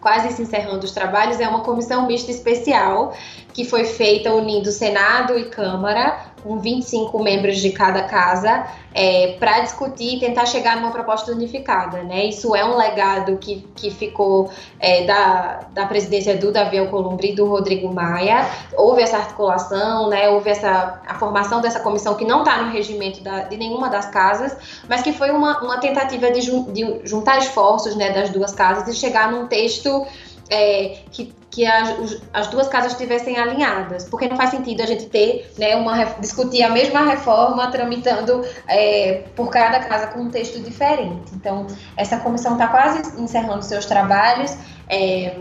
quase 0.01 0.33
se 0.33 0.41
encerrando 0.41 0.83
os 0.83 0.91
trabalhos, 0.91 1.39
é 1.39 1.47
uma 1.47 1.61
comissão 1.61 2.07
mista 2.07 2.31
especial 2.31 3.15
que 3.53 3.63
foi 3.63 3.85
feita 3.85 4.33
unindo 4.33 4.71
Senado 4.71 5.37
e 5.37 5.45
Câmara 5.45 6.30
com 6.43 6.59
25 6.59 7.21
membros 7.21 7.57
de 7.57 7.71
cada 7.71 8.03
casa, 8.03 8.65
é, 8.93 9.35
para 9.39 9.61
discutir 9.61 10.15
e 10.15 10.19
tentar 10.19 10.45
chegar 10.45 10.75
numa 10.75 10.91
proposta 10.91 11.31
unificada. 11.31 12.03
Né? 12.03 12.25
Isso 12.25 12.55
é 12.55 12.65
um 12.65 12.75
legado 12.77 13.37
que, 13.37 13.67
que 13.75 13.89
ficou 13.89 14.51
é, 14.79 15.05
da, 15.05 15.59
da 15.73 15.85
presidência 15.85 16.35
do 16.37 16.51
Davi 16.51 16.77
Alcolumbre 16.77 17.31
e 17.31 17.35
do 17.35 17.45
Rodrigo 17.45 17.93
Maia. 17.93 18.49
Houve 18.73 19.01
essa 19.01 19.17
articulação, 19.17 20.09
né? 20.09 20.29
houve 20.29 20.49
essa, 20.49 21.01
a 21.07 21.15
formação 21.15 21.61
dessa 21.61 21.79
comissão 21.79 22.15
que 22.15 22.25
não 22.25 22.39
está 22.39 22.61
no 22.61 22.71
regimento 22.71 23.21
da, 23.21 23.43
de 23.43 23.57
nenhuma 23.57 23.89
das 23.89 24.07
casas, 24.07 24.55
mas 24.89 25.01
que 25.01 25.13
foi 25.13 25.31
uma, 25.31 25.61
uma 25.61 25.79
tentativa 25.79 26.29
de, 26.31 26.41
jun, 26.41 26.71
de 26.71 27.01
juntar 27.03 27.37
esforços 27.37 27.95
né, 27.95 28.11
das 28.11 28.29
duas 28.29 28.53
casas 28.53 28.87
e 28.87 28.97
chegar 28.97 29.31
num 29.31 29.47
texto 29.47 30.05
é, 30.49 30.97
que, 31.11 31.33
que 31.51 31.65
as, 31.65 32.21
as, 32.33 32.47
duas 32.47 32.69
casas 32.69 32.93
estivessem 32.93 33.37
alinhadas, 33.37 34.05
porque 34.05 34.27
não 34.27 34.37
faz 34.37 34.51
sentido 34.51 34.81
a 34.81 34.85
gente 34.85 35.07
ter, 35.07 35.51
né, 35.59 35.75
uma, 35.75 36.05
discutir 36.19 36.63
a 36.63 36.69
mesma 36.69 37.01
reforma 37.01 37.69
tramitando 37.69 38.43
é, 38.67 39.25
por 39.35 39.49
cada 39.49 39.81
casa 39.81 40.07
com 40.07 40.21
um 40.21 40.29
texto 40.31 40.59
diferente. 40.61 41.31
Então, 41.35 41.67
essa 41.97 42.17
comissão 42.17 42.53
está 42.53 42.67
quase 42.69 43.21
encerrando 43.21 43.63
seus 43.63 43.85
trabalhos. 43.85 44.55
É, 44.87 45.35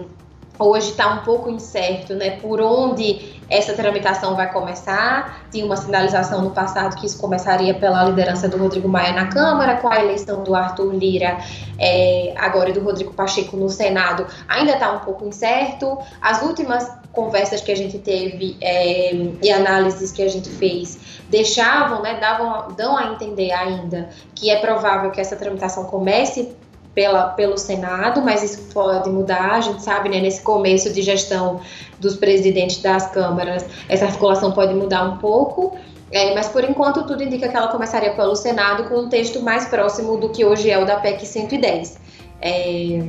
hoje 0.61 0.91
está 0.91 1.09
um 1.15 1.25
pouco 1.25 1.51
incerto, 1.51 2.15
né, 2.15 2.39
por 2.43 2.61
onde 2.61 3.41
essa 3.49 3.73
tramitação 3.73 4.37
vai 4.37 4.53
começar. 4.53 5.45
Tinha 5.51 5.65
uma 5.65 5.77
sinalização 5.77 6.43
no 6.43 6.51
passado 6.51 6.97
que 6.97 7.07
isso 7.07 7.19
começaria 7.19 7.75
pela 7.75 8.05
liderança 8.05 8.49
do 8.49 8.57
Rodrigo 8.57 8.89
Maia 8.89 9.13
na 9.13 9.27
Câmara, 9.27 9.77
com 9.79 9.89
a 9.89 9.99
eleição 9.99 10.45
do 10.45 10.55
Arthur 10.55 10.95
Lira 10.95 11.39
é, 11.79 12.33
agora 12.37 12.71
e 12.71 12.73
do 12.73 12.81
Rodrigo 12.81 13.13
Pacheco 13.13 13.57
no 13.57 13.69
Senado, 13.69 14.27
ainda 14.49 14.73
está 14.73 14.93
um 14.93 15.01
pouco 15.01 15.27
incerto. 15.27 15.99
As 16.21 16.43
últimas 16.43 16.89
conversas 17.13 17.61
que 17.61 17.73
a 17.73 17.77
gente 17.77 17.99
teve 17.99 18.57
é, 18.61 19.13
e 19.43 19.51
análises 19.51 20.13
que 20.13 20.23
a 20.23 20.29
gente 20.29 20.49
fez 20.49 21.21
deixavam, 21.29 22.03
né, 22.03 22.19
davam, 22.21 22.73
dão 22.77 22.97
a 22.97 23.13
entender 23.13 23.51
ainda 23.51 24.11
que 24.35 24.51
é 24.51 24.57
provável 24.57 25.11
que 25.11 25.21
essa 25.21 25.35
tramitação 25.37 25.85
comece 25.85 26.55
pela, 26.95 27.29
pelo 27.29 27.57
Senado, 27.57 28.21
mas 28.21 28.43
isso 28.43 28.73
pode 28.73 29.09
mudar, 29.11 29.53
a 29.53 29.61
gente 29.61 29.83
sabe, 29.83 30.09
né, 30.09 30.21
nesse 30.21 30.43
começo 30.43 30.93
de 30.93 31.03
gestão 31.03 31.61
dos 31.99 32.17
presidentes 32.17 32.83
das 32.83 33.11
câmaras, 33.11 33.65
essa 33.89 34.07
articulação 34.07 34.53
pode 34.53 34.75
mudar 34.75 35.05
um 35.05 35.19
pouco, 35.19 35.77
é, 36.11 36.35
mas 36.35 36.49
por 36.49 36.65
enquanto 36.65 37.07
tudo 37.07 37.23
indica 37.23 37.49
que 37.49 37.57
ela 37.57 37.69
começaria 37.69 38.13
pelo 38.15 38.35
Senado 38.35 38.89
com 38.89 39.01
um 39.01 39.09
texto 39.09 39.41
mais 39.41 39.67
próximo 39.67 40.17
do 40.17 40.31
que 40.31 40.45
hoje 40.45 40.69
é 40.71 40.79
o 40.79 40.85
da 40.85 40.97
PEC 40.97 41.25
110. 41.25 41.99
É, 42.43 43.03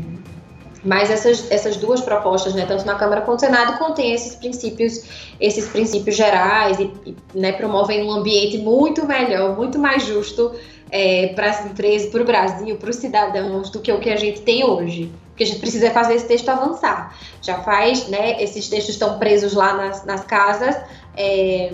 Mas 0.84 1.12
essas, 1.12 1.50
essas 1.52 1.78
duas 1.78 2.02
propostas, 2.02 2.56
né, 2.56 2.66
tanto 2.66 2.86
na 2.86 2.96
Câmara 2.96 3.22
quanto 3.22 3.42
no 3.42 3.48
Senado, 3.48 3.78
contêm 3.78 4.14
esses 4.14 4.36
princípios, 4.36 5.04
esses 5.40 5.68
princípios 5.68 6.16
gerais 6.16 6.80
e, 6.80 6.92
e 7.06 7.16
né, 7.36 7.52
promovem 7.52 8.04
um 8.04 8.12
ambiente 8.12 8.58
muito 8.58 9.06
melhor, 9.06 9.56
muito 9.56 9.78
mais 9.78 10.04
justo 10.04 10.52
é, 10.90 11.28
para 11.36 11.52
as 11.52 11.66
empresas, 11.66 12.10
para 12.10 12.22
o 12.22 12.26
Brasil, 12.26 12.76
para 12.78 12.90
os 12.90 12.96
cidadãos, 12.96 13.70
do 13.70 13.80
que 13.80 13.92
o 13.92 14.00
que 14.00 14.10
a 14.10 14.18
gente 14.18 14.42
tem 14.42 14.66
hoje. 14.66 15.12
Porque 15.30 15.44
a 15.44 15.48
gente 15.48 15.60
precisa 15.60 15.92
fazer 15.92 16.16
esse 16.16 16.28
texto 16.28 16.50
avançar. 16.50 17.16
Já 17.42 17.60
faz, 17.60 18.08
né? 18.10 18.42
Esses 18.42 18.68
textos 18.68 18.96
estão 18.96 19.18
presos 19.18 19.54
lá 19.54 19.74
nas, 19.74 20.04
nas 20.04 20.24
casas 20.26 20.76
é, 21.16 21.72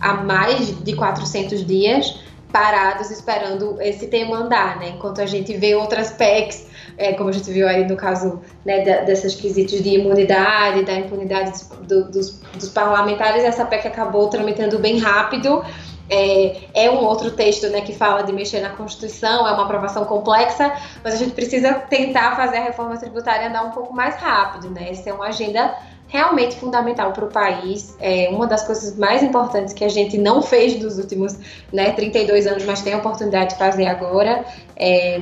há 0.00 0.14
mais 0.14 0.82
de 0.84 0.94
400 0.94 1.64
dias, 1.66 2.20
parados 2.52 3.10
esperando 3.10 3.80
esse 3.80 4.06
tema 4.06 4.36
andar, 4.36 4.78
né? 4.78 4.90
Enquanto 4.90 5.20
a 5.20 5.26
gente 5.26 5.56
vê 5.56 5.74
outras 5.74 6.10
PECs 6.10 6.66
é, 6.98 7.12
como 7.12 7.28
a 7.28 7.32
gente 7.32 7.50
viu 7.50 7.68
aí 7.68 7.86
no 7.86 7.96
caso 7.96 8.40
né, 8.64 8.84
da, 8.84 9.02
dessas 9.02 9.34
quesitos 9.34 9.82
de 9.82 9.90
imunidade, 9.90 10.84
da 10.84 10.94
impunidade 10.94 11.52
do, 11.82 12.10
dos, 12.10 12.40
dos, 12.54 12.68
parlamentares, 12.68 13.44
essa 13.44 13.64
PEC 13.64 13.88
acabou 13.88 14.28
tramitando 14.28 14.78
bem 14.78 14.98
rápido. 14.98 15.62
É, 16.08 16.84
é, 16.84 16.90
um 16.90 17.04
outro 17.04 17.32
texto 17.32 17.68
né, 17.68 17.80
que 17.80 17.92
fala 17.92 18.22
de 18.22 18.32
mexer 18.32 18.60
na 18.60 18.70
Constituição, 18.70 19.46
é 19.46 19.52
uma 19.52 19.64
aprovação 19.64 20.04
complexa, 20.04 20.72
mas 21.02 21.14
a 21.14 21.16
gente 21.16 21.32
precisa 21.32 21.74
tentar 21.74 22.36
fazer 22.36 22.58
a 22.58 22.62
reforma 22.62 22.96
tributária 22.96 23.48
andar 23.48 23.64
um 23.64 23.72
pouco 23.72 23.92
mais 23.92 24.14
rápido. 24.16 24.70
Né? 24.70 24.90
Essa 24.90 25.10
é 25.10 25.12
uma 25.12 25.26
agenda 25.26 25.74
realmente 26.08 26.56
fundamental 26.56 27.12
para 27.12 27.24
o 27.24 27.28
país. 27.28 27.96
É 28.00 28.28
uma 28.30 28.46
das 28.46 28.64
coisas 28.64 28.96
mais 28.96 29.22
importantes 29.22 29.74
que 29.74 29.84
a 29.84 29.88
gente 29.88 30.16
não 30.16 30.40
fez 30.40 30.80
nos 30.80 30.98
últimos 30.98 31.36
né, 31.72 31.90
32 31.90 32.46
anos, 32.46 32.64
mas 32.64 32.82
tem 32.82 32.94
a 32.94 32.98
oportunidade 32.98 33.50
de 33.50 33.58
fazer 33.58 33.86
agora. 33.86 34.44
É, 34.76 35.20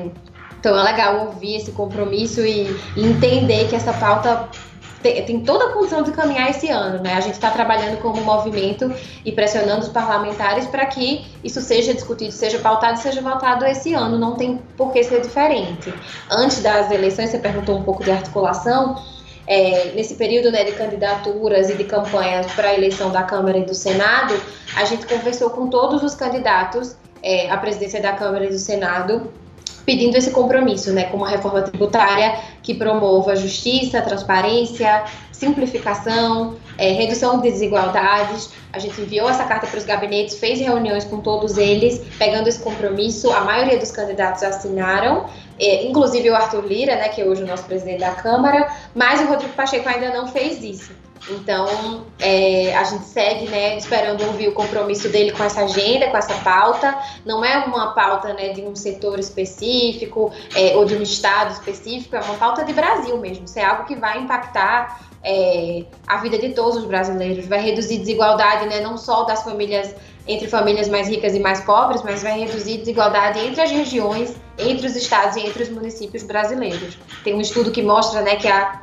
então 0.64 0.78
é 0.78 0.82
legal 0.82 1.26
ouvir 1.26 1.56
esse 1.56 1.72
compromisso 1.72 2.40
e, 2.40 2.74
entender 2.96 3.68
que 3.68 3.76
essa 3.76 3.92
pauta 3.92 4.48
tem, 5.02 5.22
tem, 5.22 5.40
toda 5.40 5.66
a 5.66 5.72
condição 5.74 6.02
de 6.02 6.10
caminhar 6.10 6.48
esse 6.48 6.70
ano, 6.70 7.02
né? 7.02 7.12
A 7.12 7.20
gente 7.20 7.34
está 7.34 7.50
trabalhando 7.50 8.00
como 8.00 8.22
movimento 8.22 8.90
e 9.22 9.30
pressionando 9.30 9.82
os 9.82 9.88
parlamentares 9.88 10.66
para 10.66 10.86
que 10.86 11.26
isso 11.44 11.60
seja 11.60 11.92
discutido, 11.92 12.32
seja 12.32 12.58
pautado, 12.58 12.98
seja 12.98 13.20
votado 13.20 13.66
esse 13.66 13.92
ano. 13.92 14.18
Não 14.18 14.36
tem 14.36 14.56
por 14.74 14.90
que 14.90 15.04
ser 15.04 15.20
diferente. 15.20 15.92
Antes 16.30 16.62
das 16.62 16.90
eleições, 16.90 17.28
você 17.28 17.38
perguntou 17.38 17.76
um 17.76 17.82
pouco 17.82 18.02
de 18.02 18.10
articulação. 18.10 18.96
É, 19.46 19.92
nesse 19.94 20.14
período 20.14 20.50
né, 20.50 20.64
de 20.64 20.72
candidaturas 20.72 21.68
e 21.68 21.74
de 21.74 21.84
campanhas 21.84 22.50
para 22.52 22.68
a 22.68 22.74
eleição 22.74 23.10
da 23.10 23.22
Câmara 23.22 23.58
e 23.58 23.66
do 23.66 23.74
Senado, 23.74 24.34
a 24.74 24.86
gente 24.86 25.04
conversou 25.04 25.50
com 25.50 25.68
todos 25.68 26.02
os 26.02 26.14
candidatos 26.14 26.96
é, 27.22 27.50
à 27.50 27.58
presidência 27.58 28.00
da 28.00 28.14
Câmara 28.14 28.46
e 28.46 28.48
do 28.48 28.58
Senado 28.58 29.30
pedindo 29.84 30.16
esse 30.16 30.30
compromisso, 30.30 30.92
né, 30.92 31.04
com 31.04 31.18
uma 31.18 31.28
reforma 31.28 31.62
tributária 31.62 32.38
que 32.62 32.74
promova 32.74 33.36
justiça, 33.36 34.00
transparência, 34.00 35.04
simplificação, 35.32 36.56
é, 36.78 36.92
redução 36.92 37.40
de 37.40 37.50
desigualdades. 37.50 38.50
A 38.72 38.78
gente 38.78 39.00
enviou 39.00 39.28
essa 39.28 39.44
carta 39.44 39.66
para 39.66 39.78
os 39.78 39.84
gabinetes, 39.84 40.38
fez 40.38 40.58
reuniões 40.58 41.04
com 41.04 41.20
todos 41.20 41.58
eles, 41.58 42.00
pegando 42.18 42.48
esse 42.48 42.60
compromisso. 42.60 43.30
A 43.30 43.40
maioria 43.40 43.78
dos 43.78 43.90
candidatos 43.90 44.42
assinaram, 44.42 45.26
é, 45.58 45.86
inclusive 45.86 46.30
o 46.30 46.34
Arthur 46.34 46.64
Lira, 46.66 46.96
né, 46.96 47.08
que 47.08 47.20
é 47.20 47.24
hoje 47.24 47.42
o 47.42 47.46
nosso 47.46 47.64
presidente 47.64 48.00
da 48.00 48.12
Câmara, 48.12 48.68
mas 48.94 49.20
o 49.20 49.26
Rodrigo 49.26 49.52
Pacheco 49.52 49.88
ainda 49.88 50.10
não 50.10 50.26
fez 50.26 50.62
isso. 50.62 50.92
Então, 51.28 52.06
é, 52.18 52.76
a 52.76 52.84
gente 52.84 53.04
segue, 53.04 53.48
né, 53.48 53.76
esperando 53.76 54.24
ouvir 54.26 54.48
o 54.48 54.52
compromisso 54.52 55.08
dele 55.08 55.32
com 55.32 55.42
essa 55.42 55.62
agenda, 55.62 56.10
com 56.10 56.16
essa 56.16 56.34
pauta. 56.42 56.96
Não 57.24 57.44
é 57.44 57.64
uma 57.64 57.94
pauta, 57.94 58.34
né, 58.34 58.50
de 58.50 58.62
um 58.62 58.76
setor 58.76 59.18
específico 59.18 60.30
é, 60.54 60.76
ou 60.76 60.84
de 60.84 60.94
um 60.94 61.02
estado 61.02 61.52
específico, 61.52 62.14
é 62.14 62.20
uma 62.20 62.34
pauta 62.34 62.64
de 62.64 62.72
Brasil 62.72 63.16
mesmo. 63.18 63.44
Isso 63.44 63.58
é 63.58 63.64
algo 63.64 63.84
que 63.84 63.96
vai 63.96 64.20
impactar 64.20 65.00
é, 65.22 65.84
a 66.06 66.18
vida 66.18 66.38
de 66.38 66.50
todos 66.50 66.76
os 66.76 66.84
brasileiros, 66.84 67.46
vai 67.46 67.60
reduzir 67.60 67.98
desigualdade, 67.98 68.66
né, 68.66 68.80
não 68.80 68.98
só 68.98 69.24
das 69.24 69.42
famílias 69.42 69.94
entre 70.26 70.48
famílias 70.48 70.88
mais 70.88 71.08
ricas 71.08 71.34
e 71.34 71.38
mais 71.38 71.60
pobres, 71.60 72.02
mas 72.02 72.22
vai 72.22 72.38
reduzir 72.40 72.78
desigualdade 72.78 73.38
entre 73.40 73.60
as 73.60 73.70
regiões, 73.70 74.34
entre 74.58 74.86
os 74.86 74.96
estados 74.96 75.36
e 75.36 75.40
entre 75.40 75.62
os 75.62 75.68
municípios 75.68 76.22
brasileiros. 76.22 76.98
Tem 77.22 77.34
um 77.34 77.40
estudo 77.40 77.70
que 77.70 77.82
mostra, 77.82 78.22
né, 78.22 78.36
que 78.36 78.48
a 78.48 78.82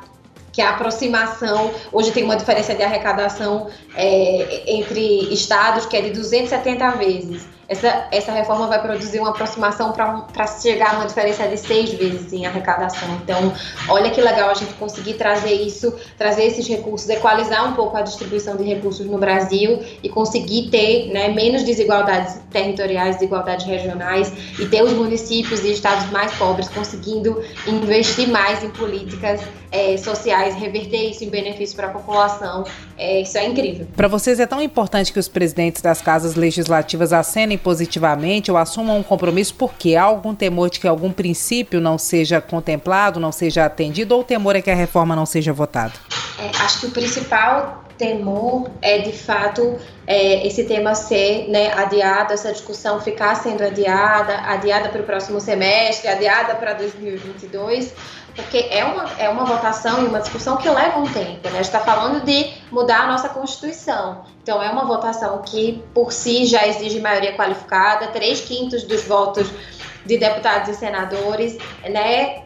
que 0.52 0.62
a 0.62 0.72
aproximação, 0.72 1.72
hoje 1.92 2.12
tem 2.12 2.24
uma 2.24 2.36
diferença 2.36 2.76
de 2.76 2.84
arrecadação 2.84 3.70
é, 3.96 4.64
entre 4.68 5.34
estados 5.34 5.86
que 5.86 5.96
é 5.96 6.02
de 6.02 6.12
270 6.12 6.92
vezes 6.92 7.48
essa, 7.72 8.08
essa 8.12 8.32
reforma 8.34 8.68
vai 8.68 8.82
produzir 8.82 9.20
uma 9.20 9.30
aproximação 9.30 9.94
para 9.94 10.48
chegar 10.48 10.96
a 10.96 10.98
uma 10.98 11.06
diferença 11.06 11.48
de 11.48 11.56
seis 11.56 11.90
vezes 11.94 12.34
em 12.34 12.46
arrecadação. 12.46 13.08
Então, 13.24 13.54
olha 13.88 14.12
que 14.12 14.20
legal 14.20 14.50
a 14.50 14.54
gente 14.54 14.74
conseguir 14.74 15.14
trazer 15.14 15.54
isso, 15.54 15.96
trazer 16.18 16.44
esses 16.44 16.68
recursos, 16.68 17.08
equalizar 17.08 17.66
um 17.70 17.74
pouco 17.74 17.96
a 17.96 18.02
distribuição 18.02 18.58
de 18.58 18.64
recursos 18.66 19.06
no 19.06 19.18
Brasil 19.18 19.82
e 20.04 20.10
conseguir 20.10 20.70
ter 20.70 21.14
né, 21.14 21.30
menos 21.30 21.64
desigualdades 21.64 22.42
territoriais, 22.52 23.16
desigualdades 23.16 23.66
regionais 23.66 24.34
e 24.60 24.66
ter 24.66 24.84
os 24.84 24.92
municípios 24.92 25.64
e 25.64 25.72
estados 25.72 26.12
mais 26.12 26.34
pobres 26.34 26.68
conseguindo 26.68 27.42
investir 27.66 28.28
mais 28.28 28.62
em 28.66 28.70
políticas 28.70 29.40
é, 29.72 29.96
sociais, 29.96 30.54
reverter 30.56 31.10
isso 31.10 31.24
em 31.24 31.30
benefício 31.30 31.76
para 31.76 31.88
a 31.88 31.92
população. 31.92 32.66
É, 32.98 33.22
isso 33.22 33.38
é 33.38 33.48
incrível. 33.48 33.88
Para 33.96 34.08
vocês 34.08 34.40
é 34.40 34.46
tão 34.46 34.62
importante 34.62 35.14
que 35.14 35.20
os 35.20 35.30
presidentes 35.30 35.82
das 35.82 36.02
casas 36.02 36.36
legislativas 36.36 37.14
acenem 37.14 37.58
positivamente 37.62 38.52
ou 38.52 38.58
assumam 38.58 38.98
um 38.98 39.04
compromisso 39.04 39.56
porque 39.56 39.96
há 39.96 40.04
algum 40.04 40.36
temor 40.36 40.70
de 40.70 40.80
que 40.80 40.88
algum 40.88 41.12
princípio 41.12 41.80
não 41.80 41.98
seja 41.98 42.42
contemplado, 42.42 43.20
não 43.20 43.32
seja 43.32 43.66
atendido, 43.66 44.16
ou 44.16 44.22
o 44.22 44.24
temor 44.24 44.56
é 44.56 44.62
que 44.62 44.70
a 44.70 44.76
reforma 44.76 45.16
não 45.16 45.26
seja 45.26 45.54
votada? 45.54 45.94
É, 46.40 46.64
acho 46.64 46.82
que 46.82 46.86
o 46.88 46.92
principal 46.92 47.86
temor 47.98 48.72
é 48.82 48.98
de 48.98 49.12
fato 49.12 49.78
é, 50.08 50.46
esse 50.48 50.64
tema 50.64 50.96
ser 50.96 51.48
né, 51.50 51.72
adiado, 51.74 52.34
essa 52.34 52.52
discussão 52.52 53.00
ficar 53.00 53.36
sendo 53.36 53.64
adiada, 53.64 54.40
adiada 54.40 54.90
para 54.90 55.02
o 55.02 55.04
próximo 55.04 55.40
semestre, 55.40 56.08
adiada 56.08 56.56
para 56.56 56.74
2022 56.74 57.94
porque 58.42 58.68
é 58.70 58.84
uma, 58.84 59.10
é 59.18 59.30
uma 59.30 59.46
votação 59.46 60.04
e 60.04 60.08
uma 60.08 60.20
discussão 60.20 60.58
que 60.58 60.70
leva 60.70 61.00
um 61.00 61.08
tempo, 61.08 61.50
né? 61.50 61.60
A 61.60 61.64
gente 61.64 61.66
está 61.66 61.80
falando 61.80 62.24
de 62.24 62.52
mudar 62.72 63.02
a 63.02 63.08
nossa 63.08 63.30
Constituição. 63.30 64.24
Então, 64.42 64.62
é 64.62 64.70
uma 64.70 64.86
votação 64.86 65.42
que, 65.42 65.84
por 65.94 66.12
si, 66.12 66.46
já 66.46 66.68
exige 66.68 67.00
maioria 67.00 67.34
qualificada, 67.36 68.08
três 68.08 68.42
quintos 68.42 68.84
dos 68.84 69.04
votos 69.04 69.48
de 70.06 70.18
deputados 70.18 70.70
e 70.70 70.74
senadores, 70.74 71.58
né? 71.84 72.44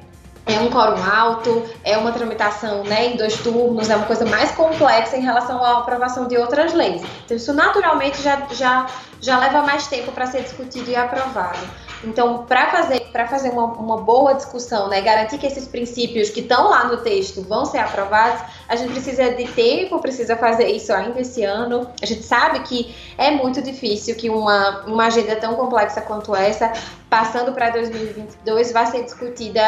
É 0.47 0.60
um 0.60 0.69
quórum 0.69 1.03
alto, 1.03 1.63
é 1.84 1.97
uma 1.97 2.12
tramitação 2.12 2.84
né, 2.84 3.08
em 3.08 3.17
dois 3.17 3.36
turnos, 3.38 3.89
é 3.89 3.95
uma 3.95 4.05
coisa 4.05 4.25
mais 4.25 4.51
complexa 4.51 5.17
em 5.17 5.21
relação 5.21 5.63
à 5.65 5.79
aprovação 5.79 6.27
de 6.27 6.38
outras 6.38 6.71
leis. 6.71 7.01
Então, 7.25 7.36
isso 7.36 7.51
naturalmente 7.51 8.21
já, 8.21 8.45
já, 8.51 8.86
já 9.19 9.39
leva 9.39 9.63
mais 9.63 9.88
tempo 9.88 10.12
para 10.12 10.27
ser 10.27 10.43
discutido 10.43 10.91
e 10.91 10.95
aprovado. 10.95 11.58
Então, 12.05 12.45
para 12.45 12.69
fazer, 12.69 12.99
pra 13.11 13.27
fazer 13.27 13.49
uma, 13.49 13.65
uma 13.65 13.97
boa 13.97 14.33
discussão, 14.33 14.87
né, 14.87 15.01
garantir 15.01 15.37
que 15.37 15.47
esses 15.47 15.67
princípios 15.67 16.29
que 16.29 16.41
estão 16.41 16.69
lá 16.69 16.85
no 16.85 16.97
texto 16.97 17.41
vão 17.41 17.65
ser 17.65 17.79
aprovados, 17.79 18.41
a 18.67 18.75
gente 18.75 18.91
precisa 18.91 19.31
de 19.31 19.47
tempo, 19.49 19.99
precisa 19.99 20.35
fazer 20.35 20.67
isso 20.67 20.93
ainda 20.93 21.19
esse 21.19 21.43
ano. 21.43 21.89
A 22.01 22.05
gente 22.05 22.23
sabe 22.23 22.59
que 22.59 22.95
é 23.17 23.31
muito 23.31 23.61
difícil 23.61 24.15
que 24.15 24.29
uma, 24.29 24.85
uma 24.85 25.07
agenda 25.07 25.35
tão 25.35 25.55
complexa 25.55 26.01
quanto 26.01 26.35
essa, 26.35 26.71
passando 27.09 27.51
para 27.53 27.71
2022, 27.71 28.71
vá 28.71 28.85
ser 28.85 29.03
discutida 29.03 29.61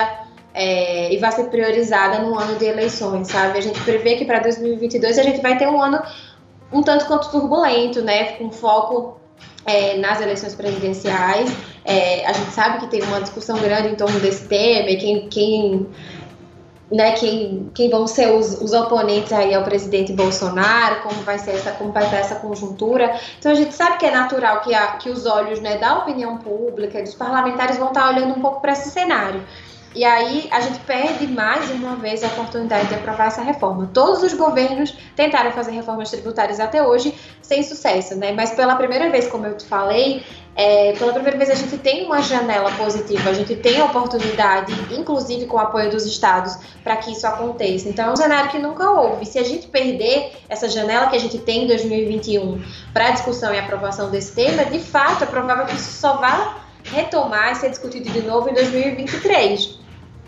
é, 0.54 1.14
e 1.14 1.18
vai 1.18 1.32
ser 1.32 1.46
priorizada 1.46 2.20
no 2.20 2.38
ano 2.38 2.56
de 2.56 2.66
eleições, 2.66 3.28
sabe? 3.28 3.58
A 3.58 3.62
gente 3.62 3.80
prevê 3.82 4.16
que 4.16 4.26
para 4.26 4.40
2022 4.40 5.18
a 5.20 5.24
gente 5.24 5.42
vai 5.42 5.58
ter 5.58 5.68
um 5.68 5.82
ano 5.82 6.02
um 6.72 6.82
tanto 6.82 7.06
quanto 7.06 7.32
turbulento, 7.32 8.02
né? 8.02 8.34
Com 8.34 8.52
foco 8.52 9.17
é, 9.68 9.98
nas 9.98 10.22
eleições 10.22 10.56
presidenciais. 10.56 11.52
É, 11.84 12.26
a 12.26 12.32
gente 12.32 12.52
sabe 12.52 12.80
que 12.80 12.88
tem 12.88 13.04
uma 13.04 13.22
discussão 13.22 13.60
grande 13.60 13.90
em 13.90 13.96
torno 13.96 14.20
desse 14.20 14.48
tema 14.48 14.90
e 14.90 14.98
quem, 14.98 15.28
quem, 15.28 15.88
né, 16.90 17.12
quem, 17.12 17.70
quem 17.76 17.90
vão 17.90 18.08
ser 18.08 18.32
os, 18.32 18.62
os 18.62 18.72
oponentes 18.72 19.34
aí 19.34 19.54
ao 19.54 19.64
presidente 19.64 20.14
Bolsonaro, 20.14 21.02
como 21.02 21.22
vai 21.24 21.38
ser 21.38 21.52
essa, 21.52 21.72
como 21.72 21.92
vai 21.92 22.06
estar 22.06 22.18
essa 22.18 22.36
conjuntura. 22.36 23.14
Então 23.38 23.52
a 23.52 23.56
gente 23.56 23.74
sabe 23.74 23.98
que 23.98 24.06
é 24.06 24.12
natural 24.12 24.62
que, 24.62 24.74
a, 24.74 24.94
que 24.94 25.10
os 25.10 25.26
olhos 25.26 25.60
né, 25.60 25.78
da 25.78 26.00
opinião 26.00 26.38
pública, 26.38 27.04
dos 27.04 27.14
parlamentares 27.14 27.78
vão 27.78 27.90
estar 27.90 28.10
olhando 28.10 28.34
um 28.36 28.42
pouco 28.42 28.62
para 28.62 28.72
esse 28.72 28.90
cenário. 28.90 29.44
E 29.96 30.04
aí 30.04 30.48
a 30.52 30.60
gente 30.60 30.80
perde 30.80 31.26
mais 31.28 31.72
uma 31.72 31.96
vez 31.96 32.24
a 32.24 32.28
oportunidade 32.28 32.88
de 32.88 32.96
aprovar 32.96 33.28
essa 33.28 33.42
reforma. 33.42 33.90
Todos 33.94 34.22
os 34.22 34.34
governos 34.34 34.96
tentaram 35.16 35.52
fazer 35.52 35.72
reformas 35.72 36.12
tributárias 36.12 36.60
até 36.60 36.84
hoje 36.84 37.16
sem 37.42 37.64
sucesso, 37.64 38.16
né? 38.16 38.32
Mas 38.32 38.52
pela 38.52 38.76
primeira 38.76 39.10
vez, 39.10 39.28
como 39.28 39.48
eu 39.48 39.58
te 39.58 39.66
falei, 39.66 40.24
é, 40.56 40.94
pela 40.94 41.14
primeira 41.14 41.38
vez 41.38 41.50
a 41.50 41.56
gente 41.56 41.78
tem 41.78 42.06
uma 42.06 42.22
janela 42.22 42.72
positiva, 42.72 43.30
a 43.30 43.34
gente 43.34 43.56
tem 43.56 43.80
a 43.80 43.86
oportunidade, 43.86 44.74
inclusive 44.92 45.46
com 45.46 45.58
o 45.58 45.60
apoio 45.60 45.90
dos 45.90 46.06
estados, 46.06 46.58
para 46.84 46.98
que 46.98 47.12
isso 47.12 47.26
aconteça. 47.26 47.88
Então 47.88 48.10
é 48.10 48.12
um 48.12 48.16
cenário 48.16 48.50
que 48.50 48.60
nunca 48.60 48.90
houve. 48.90 49.26
Se 49.26 49.40
a 49.40 49.44
gente 49.44 49.68
perder 49.68 50.34
essa 50.50 50.68
janela 50.68 51.08
que 51.08 51.16
a 51.16 51.20
gente 51.20 51.38
tem 51.40 51.64
em 51.64 51.68
2021 51.68 52.62
para 52.92 53.12
discussão 53.12 53.54
e 53.54 53.60
aprovação 53.60 54.10
desse 54.10 54.34
tema, 54.34 54.66
de 54.66 54.80
fato 54.80 55.24
é 55.24 55.28
provável 55.28 55.66
que 55.66 55.76
isso 55.76 55.92
só 55.92 56.18
vá 56.18 56.58
retomar 56.84 57.52
e 57.52 57.56
ser 57.56 57.70
discutido 57.70 58.10
de 58.10 58.22
novo 58.22 58.50
em 58.50 58.54
2023. 58.54 59.77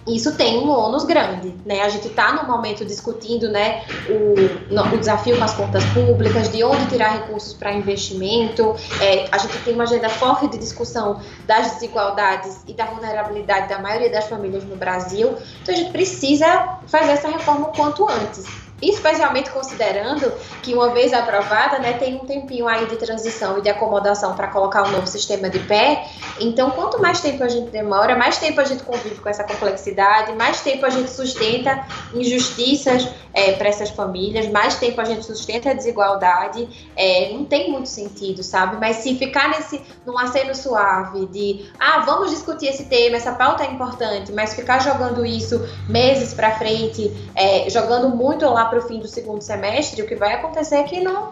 Isso 0.07 0.35
tem 0.35 0.57
um 0.59 0.69
ônus 0.69 1.03
grande, 1.03 1.53
né? 1.65 1.81
A 1.81 1.89
gente 1.89 2.07
está 2.07 2.33
no 2.33 2.47
momento 2.47 2.85
discutindo, 2.85 3.49
né, 3.49 3.83
o, 4.09 4.73
no, 4.73 4.95
o, 4.95 4.97
desafio 4.97 5.38
com 5.38 5.43
as 5.43 5.53
contas 5.53 5.83
públicas, 5.85 6.49
de 6.51 6.63
onde 6.63 6.85
tirar 6.88 7.09
recursos 7.09 7.53
para 7.53 7.73
investimento. 7.73 8.75
É, 9.01 9.27
a 9.31 9.38
gente 9.38 9.57
tem 9.59 9.73
uma 9.73 9.83
agenda 9.83 10.09
forte 10.09 10.47
de 10.47 10.57
discussão 10.57 11.21
das 11.45 11.73
desigualdades 11.73 12.63
e 12.67 12.73
da 12.73 12.85
vulnerabilidade 12.85 13.69
da 13.69 13.79
maioria 13.79 14.09
das 14.09 14.27
famílias 14.27 14.63
no 14.63 14.75
Brasil. 14.75 15.35
Então 15.62 15.73
a 15.73 15.77
gente 15.77 15.91
precisa 15.91 16.79
fazer 16.88 17.12
essa 17.12 17.29
reforma 17.29 17.67
o 17.67 17.71
quanto 17.71 18.07
antes 18.09 18.68
especialmente 18.81 19.49
considerando 19.49 20.31
que 20.61 20.73
uma 20.73 20.89
vez 20.89 21.13
aprovada, 21.13 21.79
né, 21.79 21.93
tem 21.93 22.15
um 22.15 22.25
tempinho 22.25 22.67
aí 22.67 22.85
de 22.85 22.95
transição 22.95 23.57
e 23.57 23.61
de 23.61 23.69
acomodação 23.69 24.35
para 24.35 24.47
colocar 24.47 24.83
um 24.83 24.91
novo 24.91 25.07
sistema 25.07 25.49
de 25.49 25.59
pé. 25.59 26.05
Então, 26.39 26.71
quanto 26.71 27.01
mais 27.01 27.19
tempo 27.19 27.43
a 27.43 27.47
gente 27.47 27.69
demora, 27.69 28.15
mais 28.15 28.37
tempo 28.37 28.59
a 28.61 28.63
gente 28.63 28.83
convive 28.83 29.15
com 29.15 29.29
essa 29.29 29.43
complexidade, 29.43 30.33
mais 30.33 30.61
tempo 30.61 30.85
a 30.85 30.89
gente 30.89 31.09
sustenta 31.09 31.85
injustiças 32.13 33.07
é, 33.33 33.53
para 33.53 33.69
essas 33.69 33.89
famílias, 33.89 34.47
mais 34.47 34.75
tempo 34.75 34.99
a 34.99 35.05
gente 35.05 35.25
sustenta 35.25 35.71
a 35.71 35.73
desigualdade. 35.73 36.67
É, 36.95 37.31
não 37.33 37.45
tem 37.45 37.71
muito 37.71 37.89
sentido, 37.89 38.43
sabe? 38.43 38.77
Mas 38.77 38.97
se 38.97 39.15
ficar 39.15 39.49
nesse 39.49 39.81
num 40.05 40.17
aceno 40.17 40.55
suave 40.55 41.25
de, 41.27 41.69
ah, 41.79 41.99
vamos 41.99 42.31
discutir 42.31 42.67
esse 42.67 42.85
tema, 42.85 43.17
essa 43.17 43.33
pauta 43.33 43.63
é 43.63 43.67
importante, 43.67 44.31
mas 44.31 44.53
ficar 44.53 44.79
jogando 44.79 45.25
isso 45.25 45.67
meses 45.87 46.33
para 46.33 46.57
frente, 46.57 47.11
é, 47.35 47.69
jogando 47.69 48.09
muito 48.09 48.45
lá 48.45 48.65
para 48.69 48.79
o 48.79 48.82
fim 48.82 48.99
do 48.99 49.08
segundo 49.08 49.41
semestre, 49.41 50.01
o 50.01 50.08
que 50.08 50.15
vai 50.15 50.34
acontecer 50.34 50.75
é 50.75 50.84
que 50.84 51.01
não 51.01 51.29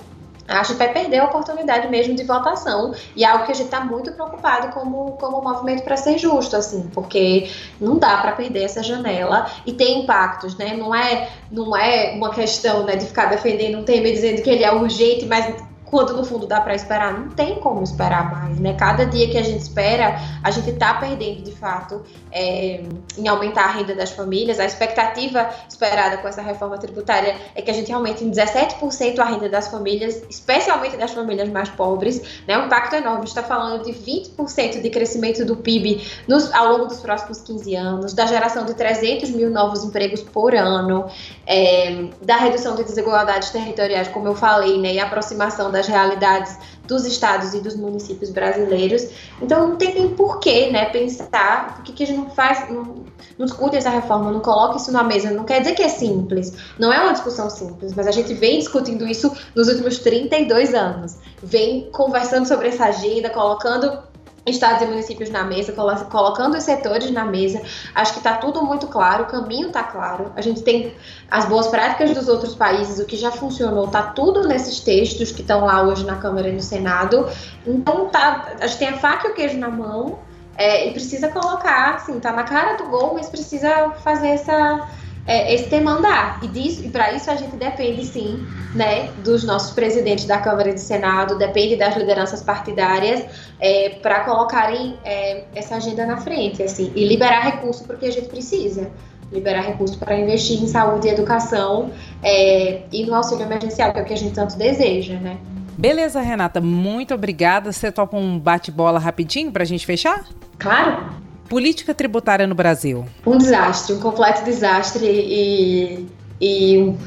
a 0.47 0.63
gente 0.63 0.77
vai 0.77 0.93
perder 0.93 1.19
a 1.19 1.25
oportunidade 1.25 1.89
mesmo 1.89 2.15
de 2.15 2.23
votação 2.23 2.93
e 3.15 3.23
é 3.23 3.27
algo 3.27 3.45
que 3.45 3.51
a 3.51 3.55
gente 3.55 3.65
está 3.65 3.81
muito 3.81 4.13
preocupado 4.13 4.69
como, 4.69 5.11
como 5.17 5.41
movimento 5.41 5.83
para 5.83 5.97
ser 5.97 6.17
justo, 6.17 6.55
assim, 6.55 6.89
porque 6.93 7.51
não 7.81 7.97
dá 7.97 8.17
para 8.17 8.31
perder 8.31 8.63
essa 8.63 8.81
janela 8.81 9.51
e 9.65 9.73
tem 9.73 10.03
impactos, 10.03 10.57
né? 10.57 10.73
Não 10.77 10.95
é, 10.95 11.29
não 11.51 11.75
é 11.75 12.13
uma 12.15 12.29
questão 12.29 12.85
né, 12.85 12.95
de 12.95 13.05
ficar 13.07 13.25
defendendo 13.25 13.79
um 13.79 13.83
tema 13.83 14.07
e 14.07 14.13
dizendo 14.13 14.41
que 14.41 14.49
ele 14.49 14.63
é 14.63 14.73
urgente, 14.73 15.25
mas 15.25 15.53
quando 15.89 16.13
no 16.13 16.23
fundo 16.23 16.45
dá 16.45 16.59
para 16.59 16.75
esperar, 16.75 17.17
não 17.17 17.29
tem 17.29 17.55
como 17.55 17.81
esperar 17.81 18.29
mais, 18.31 18.59
né? 18.59 18.73
Cada 18.73 19.05
dia 19.05 19.29
que 19.29 19.37
a 19.37 19.43
gente 19.43 19.61
espera, 19.61 20.19
a 20.43 20.51
gente 20.51 20.69
está 20.69 20.93
perdendo 20.95 21.43
de 21.43 21.51
fato 21.53 22.03
é, 22.31 22.83
em 23.17 23.27
aumentar 23.27 23.63
a 23.63 23.71
renda 23.71 23.95
das 23.95 24.11
famílias. 24.11 24.59
A 24.59 24.65
expectativa 24.65 25.49
esperada 25.67 26.17
com 26.17 26.27
essa 26.27 26.41
reforma 26.41 26.77
tributária 26.77 27.35
é 27.55 27.61
que 27.61 27.71
a 27.71 27.73
gente 27.73 27.91
aumente 27.91 28.23
em 28.23 28.29
17% 28.29 29.19
a 29.19 29.25
renda 29.25 29.47
das 29.47 29.69
famílias, 29.69 30.21
especialmente 30.29 30.97
das 30.97 31.11
famílias 31.11 31.47
mais 31.49 31.69
pobres, 31.69 32.21
né? 32.45 32.57
Um 32.57 32.65
impacto 32.65 32.95
enorme. 32.95 33.25
Está 33.25 33.43
falando 33.43 33.83
de 33.83 33.93
20% 33.93 34.81
de 34.81 34.89
crescimento 34.89 35.45
do 35.45 35.55
PIB 35.55 36.05
nos, 36.27 36.51
ao 36.53 36.69
longo 36.69 36.87
dos 36.87 36.99
próximos 36.99 37.39
15 37.41 37.75
anos, 37.75 38.13
da 38.13 38.25
geração 38.25 38.65
de 38.65 38.73
300 38.73 39.29
mil 39.29 39.49
novos 39.49 39.85
empregos 39.85 40.21
por 40.21 40.53
ano, 40.53 41.05
é, 41.45 42.07
da 42.21 42.35
redução 42.35 42.75
de 42.75 42.83
desigualdades 42.83 43.51
territoriais, 43.51 44.09
como 44.09 44.27
eu 44.27 44.35
falei, 44.35 44.77
né? 44.79 44.93
E 44.93 44.99
aproximação 44.99 45.71
das 45.77 45.87
realidades 45.87 46.57
dos 46.87 47.05
estados 47.05 47.53
e 47.53 47.59
dos 47.59 47.75
municípios 47.75 48.31
brasileiros. 48.31 49.07
Então 49.41 49.67
não 49.67 49.75
tem 49.75 49.93
nem 49.93 50.09
porquê, 50.09 50.71
né, 50.71 50.85
pensar 50.85 51.75
por 51.75 51.83
que, 51.83 51.93
que 51.93 52.03
a 52.03 52.07
gente 52.07 52.17
não 52.19 52.29
faz, 52.29 52.69
não, 52.69 53.05
não 53.37 53.45
discute 53.45 53.75
essa 53.75 53.89
reforma, 53.89 54.31
não 54.31 54.39
coloca 54.39 54.77
isso 54.77 54.91
na 54.91 55.03
mesa. 55.03 55.31
Não 55.31 55.43
quer 55.43 55.59
dizer 55.59 55.75
que 55.75 55.83
é 55.83 55.89
simples, 55.89 56.53
não 56.79 56.91
é 56.91 56.99
uma 57.01 57.13
discussão 57.13 57.49
simples, 57.49 57.93
mas 57.93 58.07
a 58.07 58.11
gente 58.11 58.33
vem 58.33 58.59
discutindo 58.59 59.05
isso 59.05 59.31
nos 59.53 59.67
últimos 59.67 59.99
32 59.99 60.73
anos, 60.73 61.17
vem 61.43 61.89
conversando 61.91 62.47
sobre 62.47 62.69
essa 62.69 62.85
agenda, 62.85 63.29
colocando 63.29 64.06
estados 64.47 64.81
e 64.81 64.85
municípios 64.85 65.29
na 65.29 65.43
mesa, 65.43 65.73
colocando 65.73 66.57
os 66.57 66.63
setores 66.63 67.11
na 67.11 67.25
mesa. 67.25 67.61
Acho 67.93 68.13
que 68.13 68.19
está 68.19 68.35
tudo 68.35 68.63
muito 68.63 68.87
claro, 68.87 69.23
o 69.23 69.27
caminho 69.27 69.67
está 69.67 69.83
claro. 69.83 70.31
A 70.35 70.41
gente 70.41 70.61
tem 70.61 70.93
as 71.29 71.45
boas 71.45 71.67
práticas 71.67 72.11
dos 72.11 72.27
outros 72.27 72.55
países, 72.55 72.99
o 72.99 73.05
que 73.05 73.17
já 73.17 73.31
funcionou, 73.31 73.85
está 73.85 74.03
tudo 74.03 74.47
nesses 74.47 74.79
textos 74.79 75.31
que 75.31 75.41
estão 75.41 75.65
lá 75.65 75.83
hoje 75.83 76.05
na 76.05 76.15
Câmara 76.15 76.49
e 76.49 76.53
no 76.53 76.61
Senado. 76.61 77.27
Então, 77.65 78.07
tá, 78.09 78.53
a 78.59 78.67
gente 78.67 78.79
tem 78.79 78.89
a 78.89 78.97
faca 78.97 79.27
e 79.27 79.31
o 79.31 79.33
queijo 79.33 79.57
na 79.57 79.69
mão 79.69 80.19
é, 80.57 80.87
e 80.87 80.91
precisa 80.91 81.27
colocar, 81.27 81.95
assim, 81.95 82.19
tá 82.19 82.31
na 82.31 82.43
cara 82.43 82.77
do 82.77 82.85
gol, 82.85 83.13
mas 83.13 83.29
precisa 83.29 83.91
fazer 84.03 84.29
essa 84.29 84.87
é, 85.27 85.53
esse 85.53 85.69
tema 85.69 85.91
andar. 85.91 86.39
E, 86.41 86.47
disso, 86.47 86.83
e 86.85 86.89
para 86.89 87.11
isso 87.11 87.29
a 87.29 87.35
gente 87.35 87.55
depende, 87.57 88.05
sim, 88.05 88.47
né, 88.73 89.09
dos 89.23 89.43
nossos 89.43 89.71
presidentes 89.71 90.25
da 90.25 90.39
Câmara 90.39 90.69
e 90.69 90.73
do 90.73 90.79
Senado, 90.79 91.37
depende 91.37 91.75
das 91.75 91.95
lideranças 91.97 92.41
partidárias 92.41 93.25
é, 93.59 93.89
para 94.01 94.21
colocarem 94.21 94.97
é, 95.03 95.43
essa 95.53 95.75
agenda 95.75 96.05
na 96.05 96.17
frente, 96.17 96.63
assim, 96.63 96.91
e 96.95 97.05
liberar 97.05 97.41
recurso 97.41 97.83
porque 97.83 98.05
a 98.05 98.11
gente 98.11 98.29
precisa. 98.29 98.89
Liberar 99.29 99.61
recursos 99.61 99.97
para 99.97 100.17
investir 100.17 100.63
em 100.63 100.67
saúde 100.67 101.07
e 101.07 101.11
educação 101.11 101.91
é, 102.23 102.83
e 102.93 103.05
no 103.05 103.13
auxílio 103.13 103.43
emergencial, 103.43 103.91
que 103.91 103.99
é 103.99 104.01
o 104.01 104.05
que 104.05 104.13
a 104.13 104.17
gente 104.17 104.33
tanto 104.33 104.57
deseja, 104.57 105.15
né? 105.15 105.37
Beleza, 105.77 106.21
Renata, 106.21 106.61
muito 106.61 107.13
obrigada. 107.13 107.73
Você 107.73 107.91
topa 107.91 108.15
um 108.15 108.39
bate-bola 108.39 108.97
rapidinho 108.97 109.51
para 109.51 109.63
a 109.63 109.65
gente 109.65 109.85
fechar? 109.85 110.25
Claro. 110.57 111.26
Política 111.49 111.93
tributária 111.93 112.45
no 112.45 112.53
Brasil. 112.53 113.05
Um 113.25 113.37
desastre, 113.37 113.95
um 113.95 113.99
completo 113.99 114.43
desastre 114.43 115.05
e, 115.05 116.07
e 116.41 116.77
um 116.77 116.97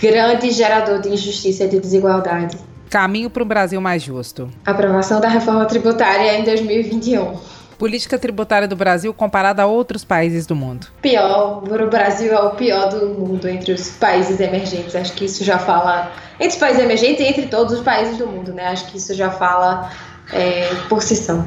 grande 0.00 0.50
gerador 0.50 1.00
de 1.00 1.10
injustiça 1.10 1.64
e 1.64 1.68
de 1.68 1.80
desigualdade. 1.80 2.56
Caminho 2.88 3.30
para 3.30 3.44
um 3.44 3.46
Brasil 3.46 3.80
mais 3.80 4.02
justo. 4.02 4.50
Aprovação 4.64 5.20
da 5.20 5.28
reforma 5.28 5.64
tributária 5.66 6.38
em 6.38 6.44
2021. 6.44 7.36
Política 7.78 8.18
tributária 8.18 8.68
do 8.68 8.76
Brasil 8.76 9.14
comparada 9.14 9.62
a 9.62 9.66
outros 9.66 10.04
países 10.04 10.44
do 10.44 10.54
mundo. 10.54 10.88
Pior, 11.00 11.62
o 11.62 11.88
Brasil 11.88 12.32
é 12.32 12.40
o 12.40 12.50
pior 12.50 12.90
do 12.90 13.06
mundo 13.06 13.48
entre 13.48 13.72
os 13.72 13.90
países 13.92 14.38
emergentes. 14.38 14.94
Acho 14.94 15.12
que 15.14 15.24
isso 15.24 15.42
já 15.44 15.58
fala. 15.58 16.12
Entre 16.38 16.54
os 16.54 16.56
países 16.56 16.82
emergentes 16.82 17.20
e 17.20 17.28
entre 17.28 17.46
todos 17.46 17.78
os 17.78 17.80
países 17.80 18.18
do 18.18 18.26
mundo, 18.26 18.52
né? 18.52 18.66
Acho 18.66 18.86
que 18.90 18.98
isso 18.98 19.14
já 19.14 19.30
fala 19.30 19.90
é, 20.32 20.68
por 20.88 21.02
si 21.02 21.16
só. 21.16 21.42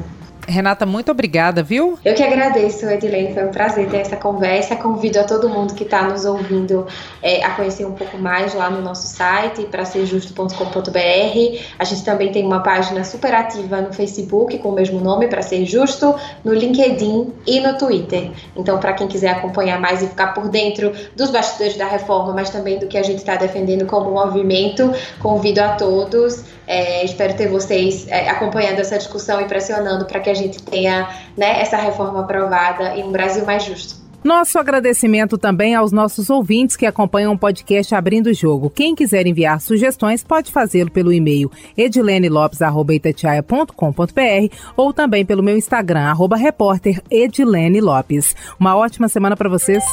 Renata, 0.46 0.84
muito 0.84 1.10
obrigada, 1.10 1.62
viu? 1.62 1.98
Eu 2.04 2.14
que 2.14 2.22
agradeço, 2.22 2.86
Edilene. 2.86 3.32
Foi 3.32 3.44
um 3.44 3.50
prazer 3.50 3.88
ter 3.88 3.98
essa 3.98 4.16
conversa. 4.16 4.76
Convido 4.76 5.20
a 5.20 5.24
todo 5.24 5.48
mundo 5.48 5.74
que 5.74 5.84
está 5.84 6.02
nos 6.02 6.24
ouvindo 6.24 6.86
é, 7.22 7.44
a 7.44 7.50
conhecer 7.50 7.84
um 7.84 7.92
pouco 7.92 8.18
mais 8.18 8.54
lá 8.54 8.70
no 8.70 8.80
nosso 8.82 9.06
site, 9.06 9.64
para 9.66 9.84
serjusto.com.br. 9.84 11.60
A 11.78 11.84
gente 11.84 12.04
também 12.04 12.30
tem 12.30 12.44
uma 12.44 12.60
página 12.60 13.04
super 13.04 13.34
ativa 13.34 13.80
no 13.80 13.92
Facebook 13.92 14.58
com 14.58 14.70
o 14.70 14.72
mesmo 14.72 15.00
nome, 15.00 15.28
para 15.28 15.42
ser 15.42 15.64
justo, 15.64 16.14
no 16.44 16.52
LinkedIn 16.52 17.32
e 17.46 17.60
no 17.60 17.76
Twitter. 17.78 18.30
Então, 18.56 18.78
para 18.78 18.92
quem 18.92 19.08
quiser 19.08 19.30
acompanhar 19.30 19.80
mais 19.80 20.02
e 20.02 20.08
ficar 20.08 20.28
por 20.28 20.48
dentro 20.48 20.92
dos 21.16 21.30
bastidores 21.30 21.76
da 21.76 21.86
reforma, 21.86 22.32
mas 22.32 22.50
também 22.50 22.78
do 22.78 22.86
que 22.86 22.98
a 22.98 23.02
gente 23.02 23.18
está 23.18 23.36
defendendo 23.36 23.86
como 23.86 24.10
movimento, 24.10 24.92
convido 25.20 25.60
a 25.60 25.70
todos. 25.70 26.53
É, 26.66 27.04
espero 27.04 27.34
ter 27.34 27.48
vocês 27.48 28.06
é, 28.08 28.28
acompanhando 28.28 28.80
essa 28.80 28.96
discussão 28.96 29.40
e 29.40 29.44
pressionando 29.44 30.06
para 30.06 30.20
que 30.20 30.30
a 30.30 30.34
gente 30.34 30.62
tenha 30.62 31.08
né, 31.36 31.60
essa 31.60 31.76
reforma 31.76 32.20
aprovada 32.20 32.96
e 32.96 33.02
um 33.02 33.12
Brasil 33.12 33.44
mais 33.44 33.64
justo. 33.64 34.04
Nosso 34.24 34.58
agradecimento 34.58 35.36
também 35.36 35.74
aos 35.74 35.92
nossos 35.92 36.30
ouvintes 36.30 36.76
que 36.76 36.86
acompanham 36.86 37.34
o 37.34 37.38
podcast 37.38 37.94
Abrindo 37.94 38.28
o 38.28 38.34
Jogo. 38.34 38.70
Quem 38.70 38.94
quiser 38.94 39.26
enviar 39.26 39.60
sugestões 39.60 40.24
pode 40.24 40.50
fazê-lo 40.50 40.90
pelo 40.90 41.12
e-mail 41.12 41.52
edilenelopes.com.br 41.76 44.56
ou 44.74 44.94
também 44.94 45.26
pelo 45.26 45.42
meu 45.42 45.58
Instagram, 45.58 46.08
arroba 46.08 46.36
repórter 46.36 47.02
Edilene 47.10 47.82
Lopes. 47.82 48.34
Uma 48.58 48.74
ótima 48.74 49.08
semana 49.08 49.36
para 49.36 49.50
vocês. 49.50 49.84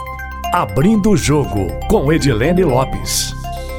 Abrindo 0.54 1.10
o 1.10 1.18
Jogo 1.18 1.68
com 1.90 2.14
Edilene 2.14 2.64
Lopes. 2.64 3.41